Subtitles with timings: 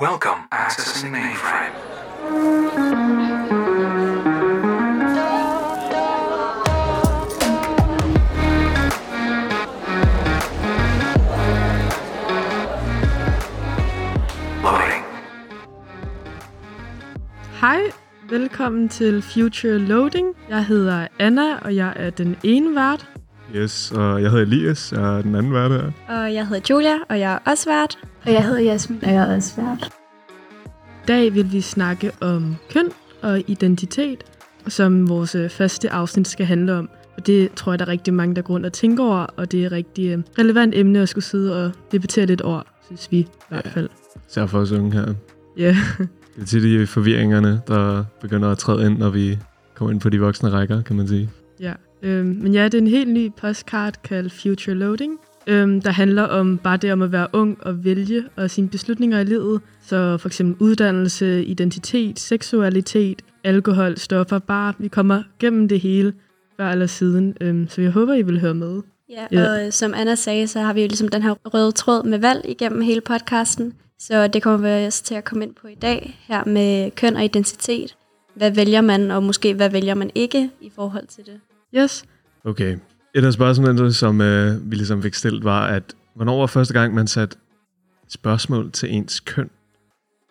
[0.00, 1.74] Welcome, accessing mainframe.
[14.62, 15.04] Loading.
[17.60, 17.80] Hej,
[18.30, 20.26] velkommen til Future Loading.
[20.48, 23.08] Jeg hedder Anna, og jeg er den ene vært.
[23.56, 25.90] Yes, og jeg hedder Elias, jeg er den anden vært her.
[26.08, 27.98] Og jeg hedder Julia, og jeg er også vært.
[28.26, 29.90] Og jeg hedder Jasmin, og jeg er også vært.
[31.02, 32.88] I dag vil vi snakke om køn
[33.22, 34.24] og identitet,
[34.68, 36.88] som vores øh, første afsnit skal handle om.
[37.16, 39.52] Og det tror jeg, der er rigtig mange, der går rundt og tænker over, og
[39.52, 43.08] det er et rigtig øh, relevant emne at skulle sidde og debattere lidt over, synes
[43.12, 43.88] vi i hvert fald.
[44.28, 45.14] Så for os unge her.
[45.56, 45.76] Ja,
[46.36, 49.38] Det er til de forvirringerne, der begynder at træde ind, når vi
[49.74, 51.30] kommer ind på de voksne rækker, kan man sige.
[51.60, 51.72] ja.
[52.04, 55.12] Øhm, men ja, det er en helt ny postcard kaldt Future Loading,
[55.46, 59.20] øhm, der handler om bare det om at være ung og vælge og sine beslutninger
[59.20, 59.60] i livet.
[59.86, 66.12] Så for eksempel uddannelse, identitet, seksualitet, alkohol, stoffer, bare vi kommer gennem det hele
[66.56, 67.36] før eller siden.
[67.40, 68.82] Øhm, så jeg håber, I vil høre med.
[69.10, 69.50] Ja, Ja.
[69.52, 72.18] og øh, som Anna sagde, så har vi jo ligesom den her røde tråd med
[72.18, 73.74] valg igennem hele podcasten.
[73.98, 77.16] Så det kommer vi også til at komme ind på i dag, her med køn
[77.16, 77.96] og identitet.
[78.34, 81.40] Hvad vælger man, og måske hvad vælger man ikke i forhold til det?
[81.76, 82.04] Yes.
[82.44, 82.76] Okay.
[83.14, 85.82] Et af spørgsmålene, som øh, vi ligesom fik stillet, var, at
[86.14, 87.36] hvornår var første gang, man satte
[88.08, 89.50] spørgsmål til ens køn?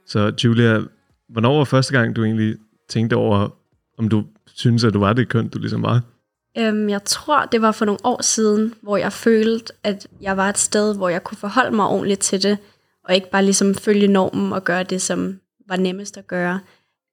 [0.07, 0.81] Så Julia,
[1.29, 2.55] hvornår var første gang, du egentlig
[2.89, 3.49] tænkte over,
[3.97, 6.01] om du synes, at du var det køn, du ligesom var?
[6.57, 10.49] Øhm, jeg tror, det var for nogle år siden, hvor jeg følte, at jeg var
[10.49, 12.57] et sted, hvor jeg kunne forholde mig ordentligt til det,
[13.03, 16.59] og ikke bare ligesom følge normen og gøre det, som var nemmest at gøre.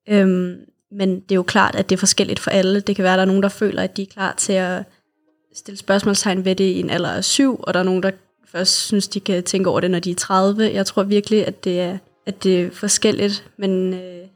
[0.08, 0.56] Øhm,
[0.92, 2.80] men det er jo klart, at det er forskelligt for alle.
[2.80, 4.84] Det kan være, at der er nogen, der føler, at de er klar til at
[5.59, 8.11] stille spørgsmålstegn ved det i en alder af syv, og der er nogen, der
[8.53, 10.73] først synes, de kan tænke over det, når de er 30.
[10.73, 14.27] Jeg tror virkelig, at det er, at det er forskelligt, men øh,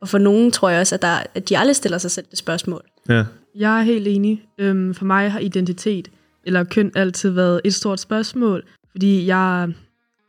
[0.00, 2.38] og for nogen tror jeg også, at, der, at de aldrig stiller sig selv det
[2.38, 2.82] spørgsmål.
[3.08, 3.24] Ja.
[3.54, 4.44] Jeg er helt enig.
[4.58, 6.08] Øhm, for mig har identitet
[6.44, 9.72] eller køn altid været et stort spørgsmål, fordi jeg,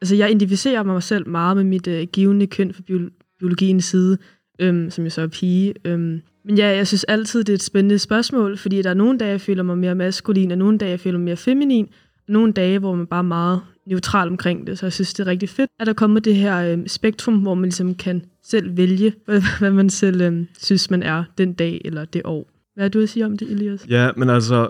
[0.02, 4.18] altså jeg identificerer mig selv meget med mit øh, givende køn fra biol- biologiens side,
[4.62, 5.74] øhm, som jeg så er pige.
[5.86, 9.20] Øhm, men ja, jeg synes altid, det er et spændende spørgsmål, fordi der er nogle
[9.20, 11.88] dage, jeg føler mig mere maskulin, og nogle dage, jeg føler mig mere feminin,
[12.28, 14.80] og nogle dage, hvor man bare er meget neutral omkring det.
[14.80, 17.54] Så jeg synes, det er rigtig fedt, at der kommer det her øhm, spektrum, hvor
[17.54, 19.14] man ligesom kan selv vælge,
[19.60, 22.50] hvad, man selv øhm, synes, man er den dag eller det år.
[22.74, 23.86] Hvad har du at sige om det, Elias?
[23.90, 24.70] Ja, men altså,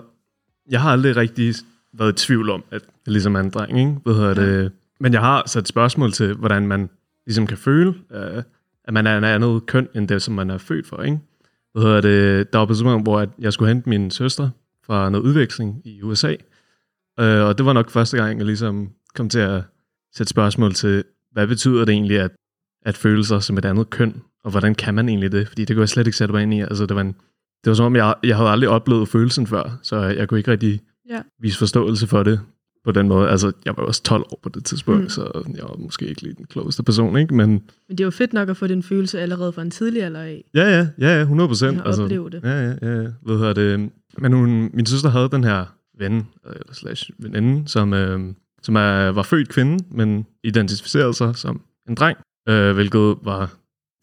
[0.70, 1.54] jeg har aldrig rigtig
[1.98, 3.96] været i tvivl om, at jeg ligesom er en dreng, ikke?
[4.04, 4.72] Hvad hedder det?
[5.00, 6.90] Men jeg har sat spørgsmål til, hvordan man
[7.26, 8.42] ligesom kan føle, øh,
[8.84, 11.18] at man er en andet køn, end det, som man er født for, ikke?
[11.72, 12.52] Hvad hedder det?
[12.52, 14.50] Der var på et tidspunkt, hvor jeg skulle hente min søster
[14.86, 16.34] fra noget udveksling i USA,
[17.20, 19.62] øh, og det var nok første gang, jeg ligesom kom til at
[20.14, 22.30] sætte spørgsmål til, hvad betyder det egentlig, at,
[22.86, 25.48] at føle sig som et andet køn, og hvordan kan man egentlig det?
[25.48, 26.60] Fordi det kunne jeg slet ikke sætte mig ind i.
[26.60, 27.14] Altså, det var en
[27.64, 30.50] det var som om, jeg, jeg havde aldrig oplevet følelsen før, så jeg kunne ikke
[30.50, 31.22] rigtig Ja.
[31.40, 32.40] vise forståelse for det
[32.84, 33.28] på den måde.
[33.28, 35.08] Altså, jeg var også 12 år på det tidspunkt, Mm.
[35.08, 37.34] så jeg var måske ikke lige den klogeste person, ikke?
[37.34, 37.50] Men
[37.88, 40.44] Men det jo fedt nok at få den følelse allerede fra en tidlig alder af.
[40.54, 41.78] ja, ja, ja, ja 100 procent.
[41.78, 42.40] Ja, opleve det.
[42.44, 42.68] Ja, ja,
[43.02, 43.08] ja.
[43.22, 43.90] Hvad hedder det?
[44.18, 45.64] Men hun, min søster havde den her
[45.98, 48.20] ven, eller slash veninde, som, øh,
[48.62, 52.18] som er, var født kvinde, men identificerede sig som en dreng,
[52.48, 53.54] øh, hvilket var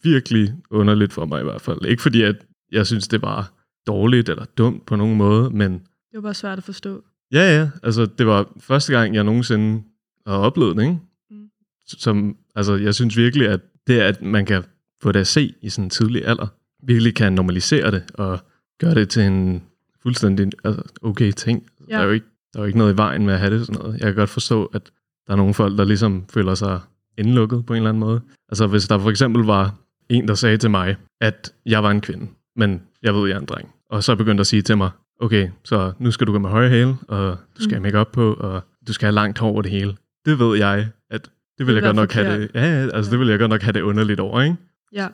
[0.04, 1.86] virkelig underligt for mig i hvert fald.
[1.86, 2.36] Ikke fordi, at
[2.72, 3.52] jeg synes, det var
[3.88, 7.04] dårligt eller dumt på nogen måde, men Det var bare svært at forstå.
[7.34, 7.70] Ja, ja.
[7.84, 9.84] Altså, det var første gang, jeg nogensinde
[10.28, 11.00] har oplevet det, ikke?
[11.32, 11.50] Mm.
[11.88, 14.64] Som, altså, jeg synes virkelig, at det, at man kan
[15.02, 16.48] få det at se i sådan en tidlig alder,
[16.84, 18.40] virkelig kan normalisere det og
[18.80, 19.64] gøre det til en
[20.04, 21.64] fuldstændig altså, okay ting.
[21.90, 21.94] Ja.
[21.94, 23.66] Der, er jo ikke, der er jo ikke noget i vejen med at have det
[23.66, 24.00] sådan noget.
[24.00, 24.92] Jeg kan godt forstå, at
[25.28, 26.80] der er nogle folk, der ligesom føler sig
[27.18, 28.22] indlukket på en eller anden måde.
[28.50, 29.76] Altså, hvis der for eksempel var
[30.10, 33.40] en, der sagde til mig, at jeg var en kvinde, men jeg ved, jeg er
[33.40, 33.70] en dreng.
[33.90, 36.70] Og så begyndte at sige til mig, okay, så nu skal du gå med høje
[36.70, 37.84] hæle, og du skal Mm.
[37.86, 39.96] have make på, og du skal have langt hår over det hele.
[40.26, 42.64] Det ved jeg, at det vil Det jeg godt nok have det, forkert.
[42.64, 44.56] ja, ja, altså det vil jeg godt nok have det underligt over, ikke?
[44.94, 45.08] Ja.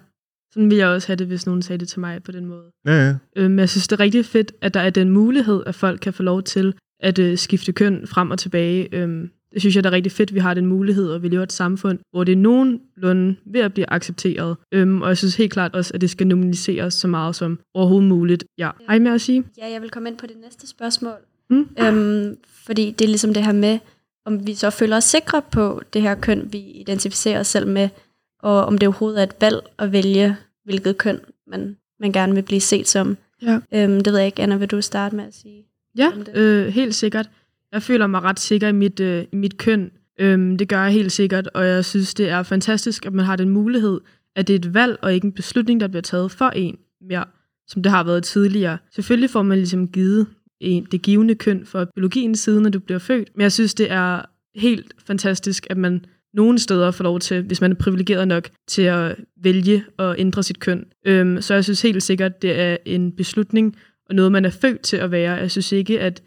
[0.53, 2.63] Sådan vil jeg også have det, hvis nogen sagde det til mig på den måde.
[2.85, 3.15] Ja, ja.
[3.35, 6.13] Øhm, jeg synes, det er rigtig fedt, at der er den mulighed, at folk kan
[6.13, 8.95] få lov til at øh, skifte køn frem og tilbage.
[8.95, 11.43] Øhm, det synes jeg, det er rigtig fedt, vi har den mulighed, og vi lever
[11.43, 14.57] et samfund, hvor det er nogenlunde ved at blive accepteret.
[14.71, 18.09] Øhm, og jeg synes helt klart også, at det skal normaliseres så meget som overhovedet
[18.09, 18.45] muligt.
[18.57, 18.69] Ja.
[18.87, 19.43] Hej med at sige.
[19.57, 21.17] Ja, jeg vil komme ind på det næste spørgsmål.
[21.49, 21.69] Mm.
[21.79, 23.79] Øhm, fordi det er ligesom det her med,
[24.25, 27.89] om vi så føler os sikre på det her køn, vi identificerer os selv med,
[28.43, 32.41] og om det overhovedet er et valg at vælge, hvilket køn man, man gerne vil
[32.41, 33.17] blive set som.
[33.41, 33.59] Ja.
[33.73, 35.65] Øhm, det ved jeg ikke, Anna, vil du starte med at sige?
[35.97, 37.29] Ja, øh, helt sikkert.
[37.75, 40.91] Jeg føler mig ret sikker i mit, øh, i mit køn, Øhm, det gør jeg
[40.91, 44.01] helt sikkert, og jeg synes, det er fantastisk, at man har den mulighed,
[44.35, 46.77] at det er et valg og ikke en beslutning, der bliver taget for en
[47.09, 47.25] mere,
[47.67, 48.77] som det har været tidligere.
[48.91, 50.27] Selvfølgelig får man ligesom givet
[50.59, 53.91] en, det givende køn for biologiens side, når du bliver født, men jeg synes, det
[53.91, 54.21] er
[54.55, 58.81] helt fantastisk, at man nogle steder får lov til, hvis man er privilegeret nok, til
[58.81, 60.85] at vælge og ændre sit køn.
[61.05, 63.75] Øhm, så jeg synes helt sikkert, det er en beslutning,
[64.09, 65.33] og noget, man er født til at være.
[65.33, 66.23] Jeg synes ikke, at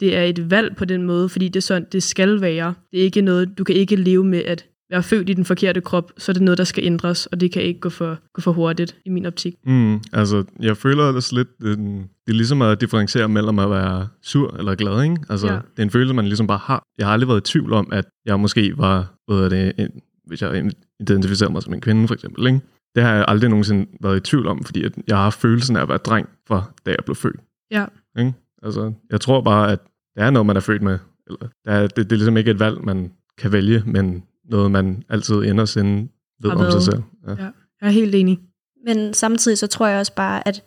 [0.00, 2.74] det er et valg på den måde, fordi det er sådan, det skal være.
[2.90, 5.80] Det er ikke noget, du kan ikke leve med at være født i den forkerte
[5.80, 8.40] krop, så er det noget, der skal ændres, og det kan ikke gå for, gå
[8.40, 9.54] for hurtigt i min optik.
[9.66, 11.78] Mm, altså, jeg føler ellers lidt, det,
[12.26, 15.16] det er ligesom at differentiere mellem at være sur eller glad, ikke?
[15.30, 15.52] Altså, Ja.
[15.52, 16.82] det er en følelse, man ligesom bare har.
[16.98, 19.88] Jeg har aldrig været i tvivl om, at jeg måske var, hvad det, en,
[20.26, 20.70] hvis jeg
[21.00, 22.60] identificerer mig som en kvinde, for eksempel, ikke?
[22.94, 25.88] Det har jeg aldrig nogensinde været i tvivl om, fordi jeg har følelsen af at
[25.88, 27.36] være dreng, fra da jeg blev født.
[27.70, 27.84] Ja.
[28.18, 28.32] Ikke?
[28.62, 29.78] Altså, jeg tror bare, at
[30.16, 30.98] det er noget, man er født med.
[31.26, 34.70] Eller, det, er, det, det er ligesom ikke et valg, man kan vælge, men noget,
[34.70, 36.08] man altid ender sinde
[36.42, 37.02] ved om sig selv.
[37.26, 37.30] Ja.
[37.32, 37.50] Ja.
[37.80, 38.38] Jeg er helt enig.
[38.86, 40.62] Men samtidig så tror jeg også bare, at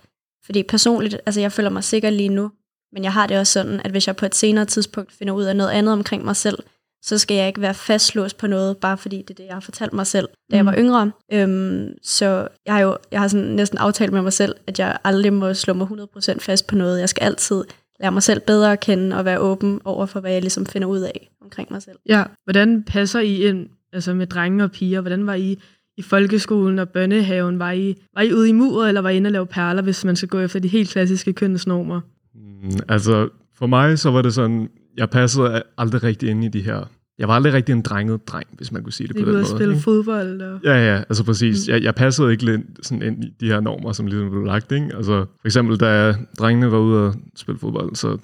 [0.45, 2.51] fordi personligt, altså jeg føler mig sikker lige nu,
[2.93, 5.43] men jeg har det også sådan, at hvis jeg på et senere tidspunkt finder ud
[5.43, 6.57] af noget andet omkring mig selv,
[7.01, 9.59] så skal jeg ikke være fastlåst på noget, bare fordi det er det, jeg har
[9.59, 10.67] fortalt mig selv, da jeg Mm.
[10.67, 11.11] var yngre.
[11.33, 14.97] Øhm, så jeg har jo jeg har sådan næsten aftalt med mig selv, at jeg
[15.03, 16.99] aldrig må slå mig 100% fast på noget.
[16.99, 17.63] Jeg skal altid
[18.03, 20.87] lære mig selv bedre at kende og være åben over for, hvad jeg ligesom finder
[20.87, 21.97] ud af omkring mig selv.
[22.05, 25.01] Ja, hvordan passer I ind altså med drenge og piger?
[25.01, 25.59] Hvordan var I
[25.97, 27.59] i folkeskolen og børnehaven?
[27.59, 30.05] Var I, var I ude i muret, eller var I inde og lave perler, hvis
[30.05, 32.01] man skal gå efter de helt klassiske kønsnormer?
[32.35, 36.61] Mm, altså, for mig så var det sådan, jeg passede aldrig rigtig ind i de
[36.61, 36.89] her...
[37.19, 39.37] Jeg var aldrig rigtig en drenget dreng, hvis man kunne sige det, Det på den
[39.37, 39.45] måde.
[39.47, 39.83] spille ikke?
[39.83, 40.41] fodbold.
[40.41, 40.59] Og...
[40.63, 41.67] Ja, ja, altså præcis.
[41.67, 41.73] Mm.
[41.73, 44.71] Jeg, jeg passede ikke lidt sådan ind i de her normer, som ligesom blev lagt,
[44.71, 44.95] ikke?
[44.95, 48.17] Altså, for eksempel, da drengene var ude og spille fodbold, så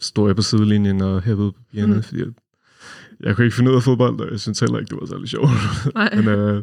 [0.00, 2.02] stod jeg på sidelinjen og hævede på pigerne, Mm.
[2.02, 2.26] fordi jeg,
[3.20, 5.28] jeg kunne ikke finde ud af fodbold, og jeg synes heller ikke, det var særlig
[5.28, 5.48] sjovt.
[5.94, 6.14] Nej.
[6.16, 6.62] Men øh,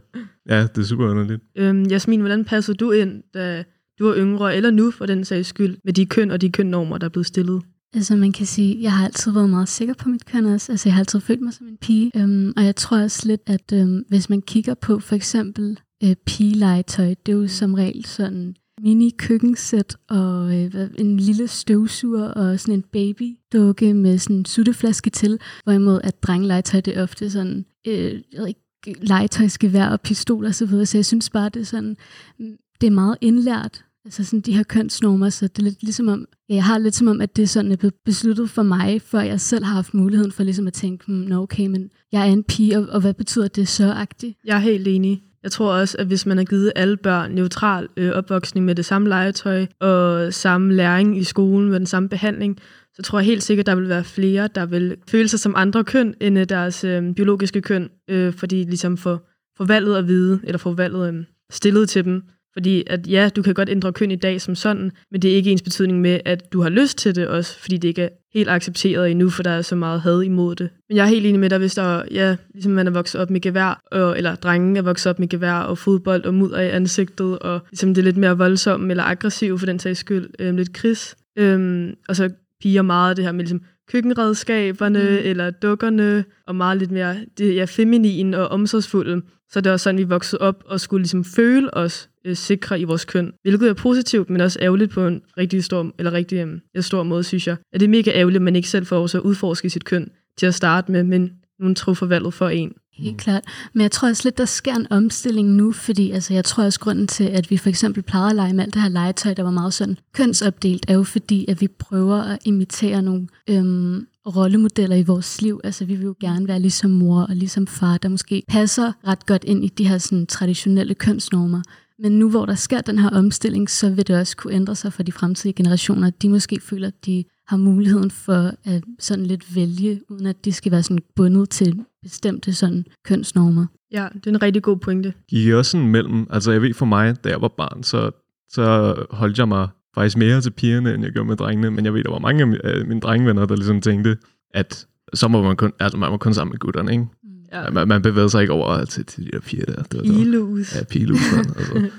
[0.49, 1.41] ja, det er super underligt.
[1.55, 3.63] Øhm, Jasmin, hvordan passede du ind, da
[3.99, 6.97] du var yngre, eller nu for den sags skyld, med de køn og de kønnormer,
[6.97, 7.61] der er blevet stillet?
[7.93, 10.71] Altså man kan sige, jeg har altid været meget sikker på mit køn også.
[10.71, 12.11] Altså jeg har altid følt mig som en pige.
[12.15, 16.15] Øhm, og jeg tror også lidt, at øhm, hvis man kigger på for eksempel øh,
[16.25, 22.59] pigelegetøj, det er jo som regel sådan mini køkkensæt og øh, en lille støvsuger og
[22.59, 25.39] sådan en babydukke med sådan en sutteflaske til.
[25.63, 28.59] Hvorimod at drengelegetøj, det er ofte sådan, øh, jeg ved ikke,
[29.01, 30.85] legetøjsgevær og pistol og så videre.
[30.85, 31.97] Så jeg synes bare, det er sådan,
[32.39, 33.83] mm, det er meget indlært.
[34.05, 36.95] Altså sådan de her kønsnormer, så det er lidt ligesom om, ja, jeg har lidt
[36.95, 39.93] som om, at det sådan er blevet besluttet for mig, før jeg selv har haft
[39.93, 43.01] muligheden for ligesom at tænke, hmm, nå okay, men jeg er en pige, og, og
[43.01, 44.37] hvad betyder det så-agtigt?
[44.45, 45.23] Jeg er helt enig.
[45.43, 48.85] Jeg tror også, at hvis man har givet alle børn neutral øh, opvoksning med det
[48.85, 52.57] samme legetøj og samme læring i skolen med den samme behandling,
[52.93, 55.53] så tror jeg helt sikkert, at der vil være flere, der vil føle sig som
[55.57, 59.95] andre køn end øh, deres øh, biologiske køn, øh, fordi de ligesom får, får valget
[59.95, 62.23] at vide, eller får valget øh, stillet til dem.
[62.53, 65.35] Fordi at ja, du kan godt ændre køn i dag som sådan, men det er
[65.35, 68.09] ikke ens betydning med, at du har lyst til det også, fordi det ikke er
[68.33, 70.69] helt accepteret endnu, for der er så meget had imod det.
[70.89, 73.29] Men jeg er helt enig med dig, hvis der, ja, ligesom man er vokset op
[73.29, 76.69] med gevær, og, eller drengen er vokset op med gevær og fodbold og mudder i
[76.69, 80.55] ansigtet, og ligesom det er lidt mere voldsomt eller aggressivt for den sags skyld, øh,
[80.55, 81.15] lidt kris.
[81.37, 82.29] Øhm, og så
[82.61, 85.17] piger meget det her med ligesom køkkenredskaberne mm.
[85.23, 89.21] eller dukkerne, og meget lidt mere det er feminin og omsorgsfulde.
[89.51, 92.83] Så det også sådan, vi voksede op og skulle ligesom føle os øh, sikre i
[92.83, 93.33] vores køn.
[93.41, 97.03] Hvilket er positivt, men også ærgerligt på en rigtig stor, eller rigtig øh, en stor
[97.03, 97.55] måde, synes jeg.
[97.73, 99.85] At det er mega ærgerligt, at man ikke selv får lov til at udforske sit
[99.85, 102.73] køn til at starte med, men nogen truffet valget for en.
[102.95, 103.43] Helt klart.
[103.73, 106.79] Men jeg tror også lidt, der sker en omstilling nu, fordi altså, jeg tror også,
[106.79, 109.43] grunden til, at vi for eksempel plejede at lege med alt det her legetøj, der
[109.43, 114.95] var meget sådan kønsopdelt, er jo fordi, at vi prøver at imitere nogle øhm, rollemodeller
[114.95, 115.61] i vores liv.
[115.63, 119.25] Altså, vi vil jo gerne være ligesom mor og ligesom far, der måske passer ret
[119.25, 121.61] godt ind i de her sådan, traditionelle kønsnormer.
[121.99, 124.93] Men nu, hvor der sker den her omstilling, så vil det også kunne ændre sig
[124.93, 126.09] for de fremtidige generationer.
[126.09, 130.53] De måske føler, at de har muligheden for at sådan lidt vælge, uden at de
[130.53, 133.65] skal være sådan bundet til bestemte sådan kønsnormer.
[133.91, 135.13] Ja, det er en rigtig god pointe.
[135.29, 138.11] Gik I også sådan mellem, altså jeg ved for mig, da jeg var barn, så,
[138.49, 141.93] så holdt jeg mig faktisk mere til pigerne, end jeg gjorde med drengene, men jeg
[141.93, 144.17] ved, der var mange af mi- af mine drengevenner, der ligesom tænkte,
[144.53, 147.05] at så må man kun, altså man var kun sammen med gutterne, ikke?
[147.51, 147.69] Ja.
[147.69, 149.83] Man, man bevægede sig ikke over til, til de der piger der.
[149.83, 151.73] Det var, det var, Ilus ja, pilus, altså.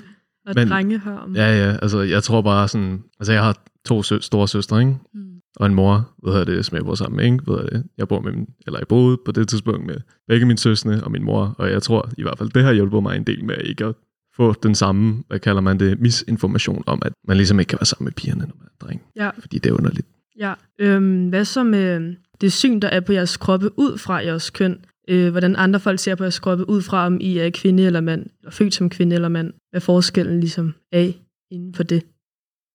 [0.47, 1.35] og men- drengehørm.
[1.35, 4.97] Ja, ja, altså jeg tror bare sådan, altså jeg har to sø- store søstre, ikke?
[5.13, 5.21] Mm.
[5.55, 7.43] Og en mor, hvad hedder det, som jeg bor sammen med, ikke?
[7.43, 7.83] Hvad det?
[7.97, 9.95] Jeg bor med min, eller jeg boede på det tidspunkt med
[10.27, 13.03] begge mine søstre og min mor, og jeg tror i hvert fald, det har hjulpet
[13.03, 13.95] mig en del med ikke at
[14.35, 17.85] få den samme, hvad kalder man det, misinformation om, at man ligesom ikke kan være
[17.85, 19.01] sammen med pigerne, når man er dreng.
[19.15, 19.29] Ja.
[19.39, 20.07] Fordi det er underligt.
[20.39, 20.53] Ja.
[20.79, 24.77] Øhm, hvad så med det syn, der er på jeres kroppe ud fra jeres køn?
[25.07, 28.01] øh, hvordan andre folk ser på jeres kroppe, ud fra om I er kvinde eller
[28.01, 31.11] mand, eller født som kvinde eller mand, hvad forskellen ligesom er
[31.51, 32.03] inden for det.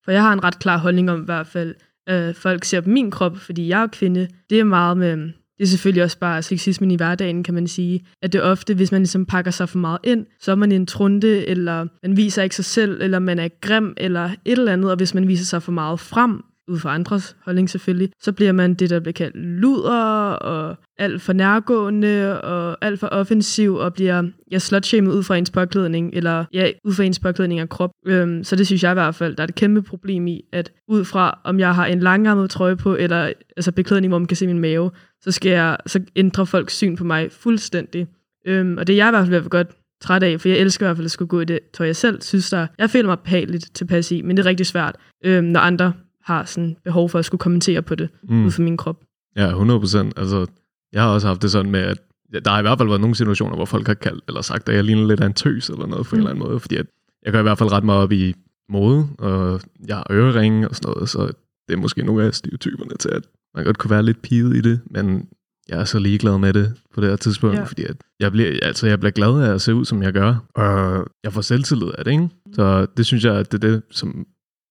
[0.04, 1.74] For jeg har en ret klar holdning om i hvert fald,
[2.10, 4.28] øh, folk ser på min krop, fordi jeg er kvinde.
[4.50, 5.16] Det er meget med,
[5.60, 8.06] det er selvfølgelig også bare sexismen i hverdagen, kan man sige.
[8.22, 10.86] At det ofte, hvis man ligesom pakker sig for meget ind, så er man en
[10.86, 14.90] trunde, eller man viser ikke sig selv, eller man er grim, eller et eller andet.
[14.90, 18.52] Og hvis man viser sig for meget frem, ud fra andres holdning selvfølgelig, så bliver
[18.52, 23.94] man det, der bliver kaldt luder, og alt for nærgående, og alt for offensiv, og
[23.94, 27.90] bliver ja, slutshamed ud fra ens påklædning, eller ja, ud fra ens påklædning af krop.
[28.06, 30.72] Øhm, så det synes jeg i hvert fald, der er et kæmpe problem i, at
[30.88, 34.36] ud fra, om jeg har en langarmet trøje på, eller altså beklædning, hvor man kan
[34.36, 34.90] se min mave,
[35.20, 38.06] så, skal jeg, så ændrer folks syn på mig fuldstændig.
[38.46, 39.68] Øhm, og det er jeg i hvert fald i hvert fald godt
[40.00, 41.96] træt af, for jeg elsker i hvert fald at skulle gå i det tøj, jeg
[41.96, 45.44] selv synes, der Jeg føler mig behageligt tilpas i, men det er rigtig svært, øhm,
[45.44, 45.92] når andre
[46.30, 48.46] har sådan behov for at skulle kommentere på det mm.
[48.46, 49.00] ud fra min krop.
[49.36, 50.12] Ja, 100 procent.
[50.16, 50.46] Altså,
[50.92, 51.98] jeg har også haft det sådan med, at
[52.44, 54.74] der har i hvert fald været nogle situationer, hvor folk har kaldt eller sagt, at
[54.74, 56.20] jeg ligner lidt af en tøs eller noget på mm.
[56.20, 56.86] en eller anden måde, fordi at
[57.24, 58.34] jeg går i hvert fald ret meget op i
[58.68, 61.26] mode, og jeg har øreringe og sådan noget, så
[61.68, 63.22] det er måske nogle af stereotyperne til, at
[63.54, 65.28] man godt kunne være lidt piget i det, men
[65.68, 67.64] jeg er så ligeglad med det på det her tidspunkt, ja.
[67.64, 70.44] fordi at jeg, bliver, altså jeg bliver glad af at se ud, som jeg gør,
[70.54, 72.28] og jeg får selvtillid af det, ikke?
[72.52, 74.26] Så det synes jeg, at det er det, som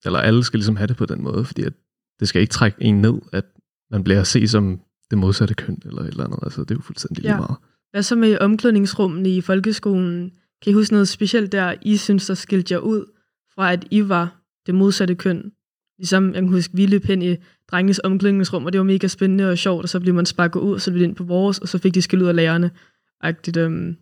[0.06, 1.74] eller alle skal ligesom have det på den måde, fordi at
[2.20, 3.46] det skal ikke trække en ned, at
[3.92, 4.80] man bliver set som
[5.10, 6.40] det modsatte køn, eller et eller andet.
[6.44, 7.30] Altså, det er jo fuldstændig ja.
[7.30, 7.56] lige meget.
[7.92, 10.32] Hvad så med omklædningsrummene i folkeskolen?
[10.62, 13.06] Kan I huske noget specielt der, I synes, der skilte jer ud
[13.56, 15.52] fra, at I var det modsatte køn?
[15.98, 17.36] Ligesom, jeg kan huske, vi løb hen i
[17.72, 20.74] drengenes omklædningsrum, og det var mega spændende og sjovt, og så blev man sparket ud,
[20.74, 22.72] og så blev det ind på vores, og så fik de skilt ud af lærerne.
[23.22, 23.98] Agtigt, um,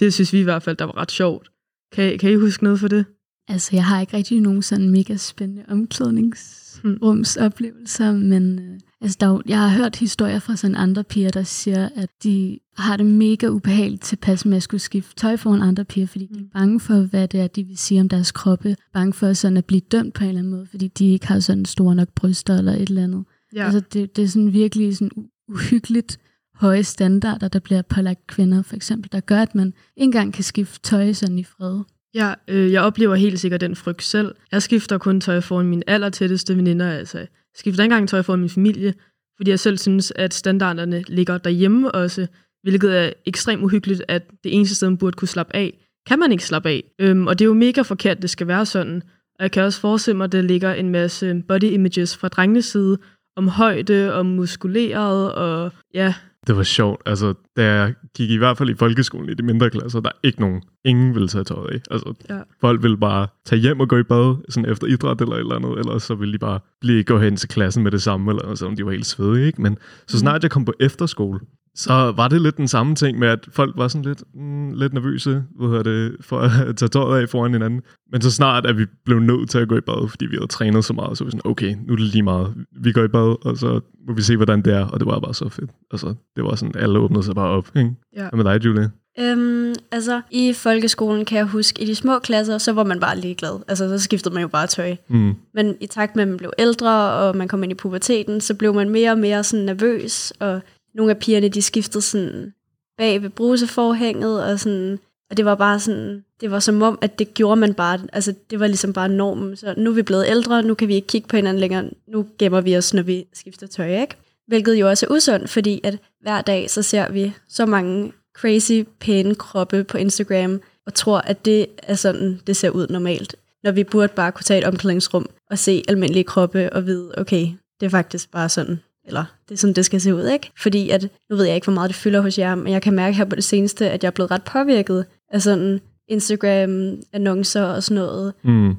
[0.00, 1.50] det synes vi i hvert fald, der var ret sjovt.
[1.92, 3.04] Kan, kan I huske noget for det?
[3.48, 9.58] Altså, jeg har ikke rigtig nogen sådan mega spændende omklædningsrumsoplevelser, men øh, altså, der, jeg
[9.58, 14.02] har hørt historier fra sådan andre piger, der siger, at de har det mega ubehageligt
[14.02, 17.28] tilpas med at skulle skifte tøj foran andre piger, fordi de er bange for, hvad
[17.28, 18.76] det er, de vil sige om deres kroppe.
[18.92, 21.40] Bange for sådan at blive dømt på en eller anden måde, fordi de ikke har
[21.40, 23.24] sådan store nok bryster eller et eller andet.
[23.54, 23.64] Ja.
[23.64, 25.10] Altså, det, det er sådan virkelig sådan
[25.48, 26.18] uhyggeligt
[26.54, 30.44] høje standarder, der bliver pålagt kvinder, for eksempel, der gør, at man ikke engang kan
[30.44, 31.80] skifte tøj sådan i fred.
[32.14, 34.34] Ja, øh, jeg oplever helt sikkert den frygt selv.
[34.52, 38.40] Jeg skifter kun tøj foran mine allertætteste veninder, altså jeg skifter ikke engang tøj foran
[38.40, 38.94] min familie,
[39.36, 42.26] fordi jeg selv synes, at standarderne ligger derhjemme også,
[42.62, 46.32] hvilket er ekstremt uhyggeligt, at det eneste sted, man burde kunne slappe af, kan man
[46.32, 46.84] ikke slappe af.
[46.98, 49.02] Øhm, og det er jo mega forkert, det skal være sådan.
[49.38, 52.64] Og jeg kan også forestille mig, at der ligger en masse body images fra drengenes
[52.64, 52.98] side,
[53.36, 56.14] om højde, om muskuleret, og ja,
[56.46, 57.02] det var sjovt.
[57.06, 60.18] Altså, da jeg gik i hvert fald i folkeskolen i de mindre klasser, der er
[60.22, 61.80] ikke nogen, ingen ville tage tøjet af.
[61.90, 62.40] Altså, ja.
[62.60, 65.56] folk ville bare tage hjem og gå i bad, sådan efter idræt eller et eller
[65.56, 68.42] andet, eller så ville de bare blive, gå hen til klassen med det samme, eller
[68.42, 69.62] noget, selvom de var helt svedige, ikke?
[69.62, 71.40] Men så snart jeg kom på efterskole,
[71.74, 74.92] så var det lidt den samme ting med, at folk var sådan lidt, mm, lidt
[74.92, 77.80] nervøse hvad det, for at tage tøjet af foran hinanden.
[78.12, 80.46] Men så snart, at vi blev nødt til at gå i bad, fordi vi havde
[80.46, 82.54] trænet så meget, så var vi sådan, okay, nu er det lige meget.
[82.80, 84.86] Vi går i bad, og så må vi se, hvordan det er.
[84.86, 85.70] Og det var bare så fedt.
[85.90, 87.76] Altså, det var sådan, alle åbnede sig bare op.
[87.76, 87.90] Ikke?
[88.16, 88.28] Ja.
[88.28, 88.90] Hvad med dig, Julie?
[89.18, 93.18] Øhm, altså, i folkeskolen kan jeg huske, i de små klasser, så var man bare
[93.18, 93.60] ligeglad.
[93.68, 94.96] Altså, så skiftede man jo bare tøj.
[95.08, 95.34] Mm.
[95.54, 98.54] Men i takt med, at man blev ældre, og man kom ind i puberteten, så
[98.54, 100.60] blev man mere og mere sådan nervøs, og
[100.94, 102.52] nogle af pigerne, de skiftede sådan
[102.98, 104.98] bag ved bruseforhænget, og sådan,
[105.30, 108.34] og det var bare sådan, det var som om, at det gjorde man bare, altså
[108.50, 109.56] det var ligesom bare normen.
[109.56, 112.26] Så nu er vi blevet ældre, nu kan vi ikke kigge på hinanden længere, nu
[112.38, 114.16] gemmer vi os, når vi skifter tøj, ikke?
[114.46, 118.82] Hvilket jo også er usundt, fordi at hver dag, så ser vi så mange crazy,
[119.00, 123.36] pæne kroppe på Instagram, og tror, at det er sådan, det ser ud normalt.
[123.64, 127.46] Når vi burde bare kunne tage et omklædningsrum og se almindelige kroppe og vide, okay,
[127.80, 130.50] det er faktisk bare sådan, eller det er sådan, det skal se ud, ikke?
[130.62, 132.94] Fordi at, nu ved jeg ikke, hvor meget det fylder hos jer, men jeg kan
[132.94, 137.82] mærke her på det seneste, at jeg er blevet ret påvirket af sådan Instagram-annoncer og
[137.82, 138.34] sådan noget.
[138.42, 138.74] Mm.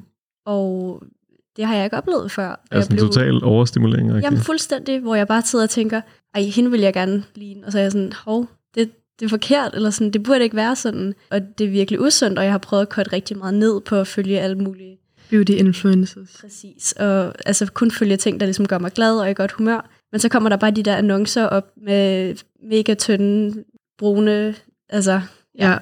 [0.46, 1.02] Og
[1.56, 2.60] det har jeg ikke oplevet før.
[2.70, 4.10] Altså en blev, total overstimulering?
[4.10, 4.22] Okay.
[4.22, 6.00] Jamen fuldstændig, hvor jeg bare sidder og tænker,
[6.34, 7.66] ej, hende vil jeg gerne ligne.
[7.66, 8.90] Og så er jeg sådan, hov, det,
[9.20, 11.14] det er forkert, eller sådan, det burde ikke være sådan.
[11.30, 13.96] Og det er virkelig usundt, og jeg har prøvet at korte rigtig meget ned på
[13.96, 14.98] at følge alle mulige
[15.30, 16.38] beauty influencers.
[16.40, 19.90] Præcis, og altså kun følge ting, der ligesom gør mig glad og i godt humør.
[20.14, 23.64] Men så kommer der bare de der annoncer op med mega tynde,
[23.98, 24.54] brune,
[24.88, 25.20] altså,
[25.58, 25.78] ja,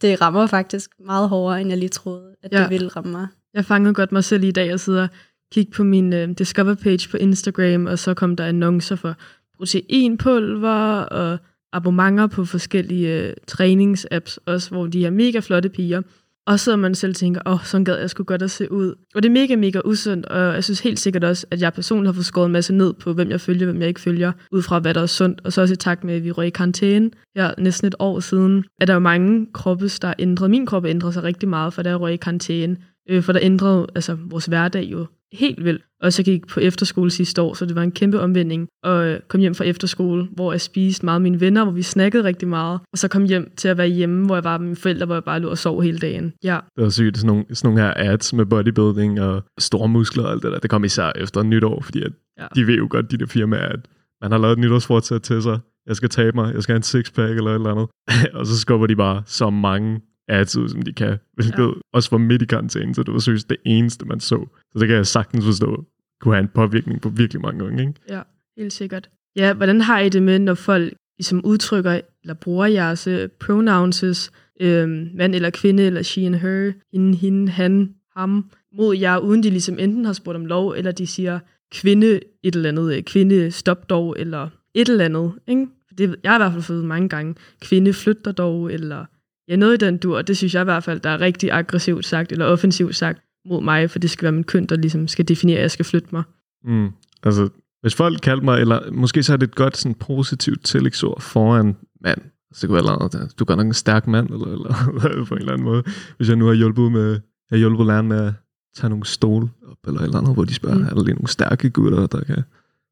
[0.00, 2.62] det rammer faktisk meget hårdere, end jeg lige troede, at ja.
[2.62, 3.26] det ville ramme mig.
[3.54, 5.08] Jeg fangede godt mig selv i dag og sidder og
[5.52, 9.14] kigge på min uh, Discover page på Instagram, og så kom der annoncer for
[9.56, 11.38] proteinpulver og
[11.72, 16.02] abonnementer på forskellige uh, træningsapps, også hvor de er mega flotte piger
[16.46, 18.94] og så man selv tænker, åh, oh, sådan gad jeg skulle godt at se ud.
[19.14, 22.08] Og det er mega, mega usundt, og jeg synes helt sikkert også, at jeg personligt
[22.08, 24.62] har fået skåret en masse ned på, hvem jeg følger, hvem jeg ikke følger, ud
[24.62, 25.40] fra hvad der er sundt.
[25.44, 28.20] Og så også i takt med, at vi røg i karantæne her næsten et år
[28.20, 30.48] siden, at der er mange kroppe, der ændrede.
[30.48, 32.76] Min krop ændrede sig rigtig meget, for der jeg røg i karantæne.
[33.10, 35.82] Øh, for der ændrede altså, vores hverdag jo helt vildt.
[36.02, 38.68] Og så gik på efterskole sidste år, så det var en kæmpe omvending.
[38.82, 42.24] Og kom hjem fra efterskole, hvor jeg spiste meget med mine venner, hvor vi snakkede
[42.24, 42.80] rigtig meget.
[42.92, 45.14] Og så kom hjem til at være hjemme, hvor jeg var med mine forældre, hvor
[45.14, 46.32] jeg bare lå og sov hele dagen.
[46.44, 46.58] Ja.
[46.76, 50.32] Det var sygt, sådan nogle, sådan nogle her ads med bodybuilding og store muskler og
[50.32, 50.58] alt det der.
[50.58, 52.46] Det kom især efter nytår, fordi at Ja.
[52.54, 53.80] de ved jo godt, de der firmaer, at
[54.22, 55.58] man har lavet et nytårsfortsæt til sig.
[55.86, 57.86] Jeg skal tabe mig, jeg skal have en sixpack eller et eller andet.
[58.38, 61.18] og så skubber de bare så mange ads ud, som de kan.
[61.34, 61.70] Hvilket ja.
[61.92, 64.46] også var midt i karantænen, så det var seriøst det eneste, man så.
[64.72, 65.84] Så det kan jeg sagtens forstå
[66.20, 67.94] kunne have en påvirkning på virkelig mange unge, ikke?
[68.08, 68.20] Ja,
[68.58, 69.10] helt sikkert.
[69.36, 73.08] Ja, hvordan har I det med, når folk ligesom udtrykker eller bruger jeres
[73.40, 79.18] pronouns, øh, mand eller kvinde, eller she and her, hende, hende, han, ham, mod jer,
[79.18, 81.38] uden de ligesom enten har spurgt om lov, eller de siger
[81.72, 85.32] kvinde et eller andet, øh, kvinde stop dog, eller et eller andet.
[85.46, 85.66] Ikke?
[85.88, 89.04] For Det, jeg har i hvert fald fået mange gange, kvinde flytter dog, eller
[89.48, 92.04] ja, noget i den dur, det synes jeg i hvert fald, der er rigtig aggressivt
[92.04, 95.28] sagt, eller offensivt sagt mod mig, for det skal være min køn, der ligesom skal
[95.28, 96.22] definere, at jeg skal flytte mig.
[96.64, 96.88] Mm.
[97.22, 97.48] Altså,
[97.80, 101.76] hvis folk kaldte mig, eller måske så er det et godt sådan, positivt tillægsord foran
[102.00, 102.20] mand.
[102.52, 103.38] Så det kunne noget, andet.
[103.38, 105.82] du er nok en stærk mand, eller, eller på en eller anden måde.
[106.16, 107.20] Hvis jeg nu har hjulpet med,
[107.50, 108.32] jeg hjulpet læreren med at
[108.76, 110.84] tage nogle stole op, eller et eller andet, hvor de spørger, Mm.
[110.84, 112.42] er der lige nogle stærke gutter, der kan,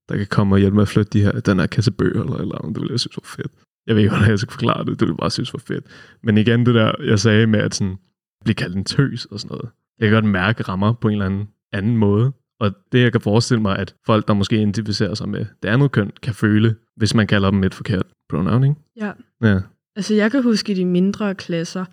[0.08, 2.36] der kan komme og hjælpe med at flytte de her, den her kasse bøger, eller
[2.36, 2.74] eller andet.
[2.74, 3.52] Det ville jeg synes var fedt.
[3.86, 5.00] Jeg ved ikke, hvordan jeg skal forklare det.
[5.00, 5.84] Det ville bare synes var fedt.
[6.22, 7.96] Men igen, det der, jeg sagde med at sådan,
[8.44, 9.70] blive kaldt en tøs og sådan noget.
[10.00, 12.32] Jeg kan godt mærke rammer på en eller anden anden måde.
[12.60, 15.92] Og det, jeg kan forestille mig, at folk, der måske identificerer sig med det andet
[15.92, 18.76] køn, kan føle, hvis man kalder dem et forkert pronoun, ikke?
[18.96, 19.12] Ja.
[19.44, 19.60] Ja.
[19.96, 21.84] Altså, jeg kan huske i de mindre klasser,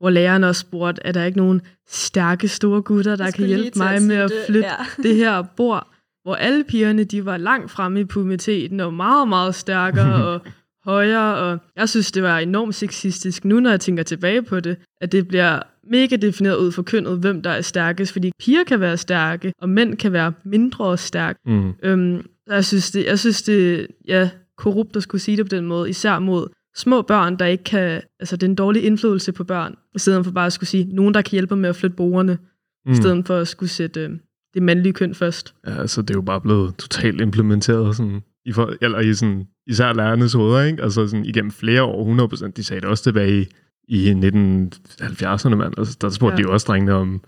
[0.00, 4.02] hvor læreren også spurgte, er der ikke nogen stærke store gutter, der kan hjælpe mig
[4.02, 5.02] med at flytte Ja.
[5.02, 5.88] det her bord,
[6.22, 10.40] hvor alle pigerne, de var langt fremme i puberteten, og meget, meget stærkere og
[10.86, 14.76] højere, og jeg synes, det var enormt sexistisk, nu når jeg tænker tilbage på det,
[15.00, 18.80] at det bliver mega defineret ud for kønnet, hvem der er stærkest, fordi piger kan
[18.80, 21.38] være stærke, og mænd kan være mindre stærke.
[21.46, 21.72] Mm.
[21.82, 25.66] Øhm, jeg synes, det, jeg synes, det ja, korrupt at skulle sige det på den
[25.66, 29.44] måde, især mod små børn, der ikke kan, altså det er en dårlig indflydelse på
[29.44, 31.96] børn, i stedet for bare at skulle sige, nogen, der kan hjælpe med at flytte
[31.96, 32.38] bordene,
[32.86, 32.92] mm.
[32.92, 34.10] i stedet for at skulle sætte øh,
[34.54, 35.54] det mandlige køn først.
[35.66, 39.46] Ja, altså det er jo bare blevet totalt implementeret sådan, i, for, eller i sådan,
[39.66, 40.82] især lærernes hoveder, ikke?
[40.82, 42.50] Altså sådan, igennem flere år, 100%.
[42.56, 43.46] De sagde det også tilbage i,
[43.88, 45.74] i 1970'erne, mand.
[45.78, 46.36] Altså, der spurgte Ja.
[46.36, 47.24] de jo også drengene om,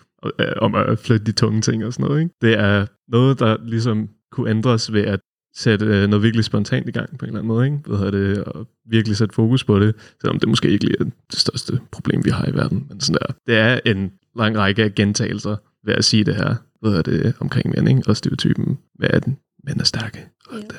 [0.57, 2.35] om at flytte de tunge ting og sådan noget, ikke?
[2.43, 5.21] Det er noget, der ligesom kunne ændres ved at
[5.57, 7.79] sætte øh, noget virkelig spontant i gang på en eller anden måde, ikke?
[7.87, 11.05] Hvad hedder det, og virkelig sætte fokus på det, selvom det måske ikke lige er
[11.05, 12.87] det største problem, vi har i verden.
[12.89, 13.33] Men sådan der.
[13.47, 17.35] Det er en lang række af gentagelser ved at sige det her, hvad hedder det,
[17.41, 18.03] omkring mænd, ikke?
[18.11, 19.27] Og stereotypen med, at
[19.65, 20.19] mænd er stærke.
[20.49, 20.61] Og Ja.
[20.61, 20.77] det.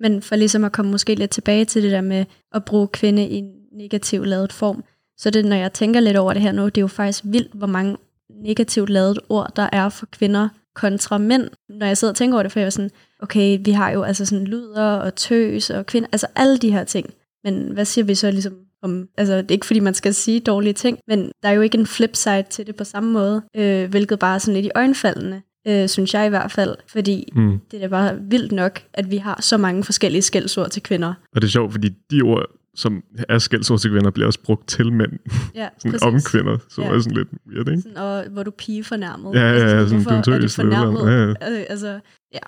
[0.00, 3.26] Men for ligesom at komme måske lidt tilbage til det der med at bruge kvinde
[3.26, 4.84] i en negativ lavet form,
[5.16, 7.52] så det, når jeg tænker lidt over det her nu, det er jo faktisk vildt,
[7.54, 7.96] hvor mange
[8.30, 11.50] negativt lavet ord, der er for kvinder kontra mænd.
[11.68, 14.02] Når jeg sidder og tænker over det, for jeg er sådan, okay, vi har jo
[14.02, 17.14] altså sådan luder og tøs og kvinder, altså alle de her ting.
[17.44, 20.40] Men hvad siger vi så ligesom om, altså det er ikke fordi man skal sige
[20.40, 23.42] dårlige ting, men der er jo ikke en flip side til det på samme måde,
[23.56, 27.28] øh, hvilket bare er sådan lidt i øjenfaldende, øh, synes jeg i hvert fald, fordi
[27.36, 27.58] Mm.
[27.70, 31.14] det er da bare vildt nok, at vi har så mange forskellige skældsord til kvinder.
[31.34, 34.68] Og det er sjovt, fordi de ord, som er skældsord til kvinder, bliver også brugt
[34.68, 35.12] til mænd,
[35.54, 36.90] Ja, sådan om kvinder, som Ja.
[36.90, 36.96] ja.
[36.96, 37.82] er sådan lidt weird, ikke?
[37.82, 39.34] Sådan, og hvor du pige fornærmet.
[39.34, 41.00] Ja, ja, ja, sådan, hvorfor du er er du fornærmet?
[41.00, 41.36] andet.
[41.40, 42.00] Ja, Øh, Altså,
[42.34, 42.38] ja.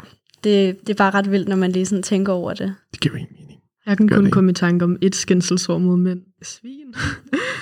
[0.44, 2.74] Det, det er bare ret vildt, når man lige sådan tænker over det.
[2.92, 3.61] Det giver jo ingen mening.
[3.87, 6.20] Jeg kan Gør kun det komme i tanke om et skændselsord mod mænd.
[6.42, 6.94] Svin.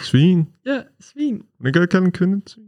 [0.03, 0.47] Svin.
[0.67, 0.81] ja,
[1.13, 1.43] svin.
[1.61, 2.65] Man kan jo ikke kalde en kvinde svin.